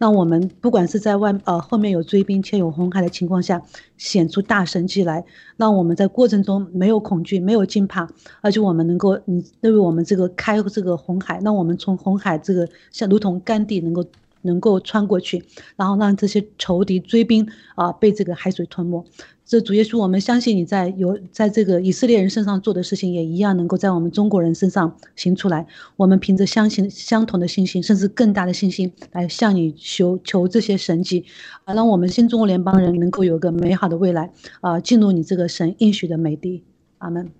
[0.00, 3.60] 让我们不管是在外呃后面有追兵，且有红海的情况下，
[3.98, 5.22] 显出大神迹来，
[5.58, 8.08] 让我们在过程中没有恐惧，没有惊怕，
[8.40, 14.02] 而且我们能够你为我们这个开这个红海，让我们从红海这个像如同甘地能够
[14.42, 15.44] 能够穿过去，
[15.76, 19.04] 然后让这些仇敌追兵啊被这个海水吞没。
[19.44, 25.66] 这主耶稣，我们相信你在有在这个以色列人身上做的事情，也一样能够在我们中国人身上行出来。
[25.96, 31.24] 我们凭着相信相同的信心，甚至更大的信心，来向你求求这些神迹，
[31.64, 36.64] 啊，让我们新中国联邦人能够有个美好的未来，啊，进入你这个神应许的美地。
[36.98, 37.32] 阿门。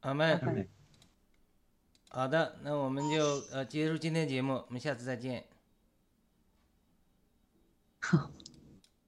[0.00, 0.40] 阿门。
[2.08, 3.22] 好的，那我们就
[3.52, 5.57] 呃结束今天节目，我们下次再见。
[8.00, 8.30] 好。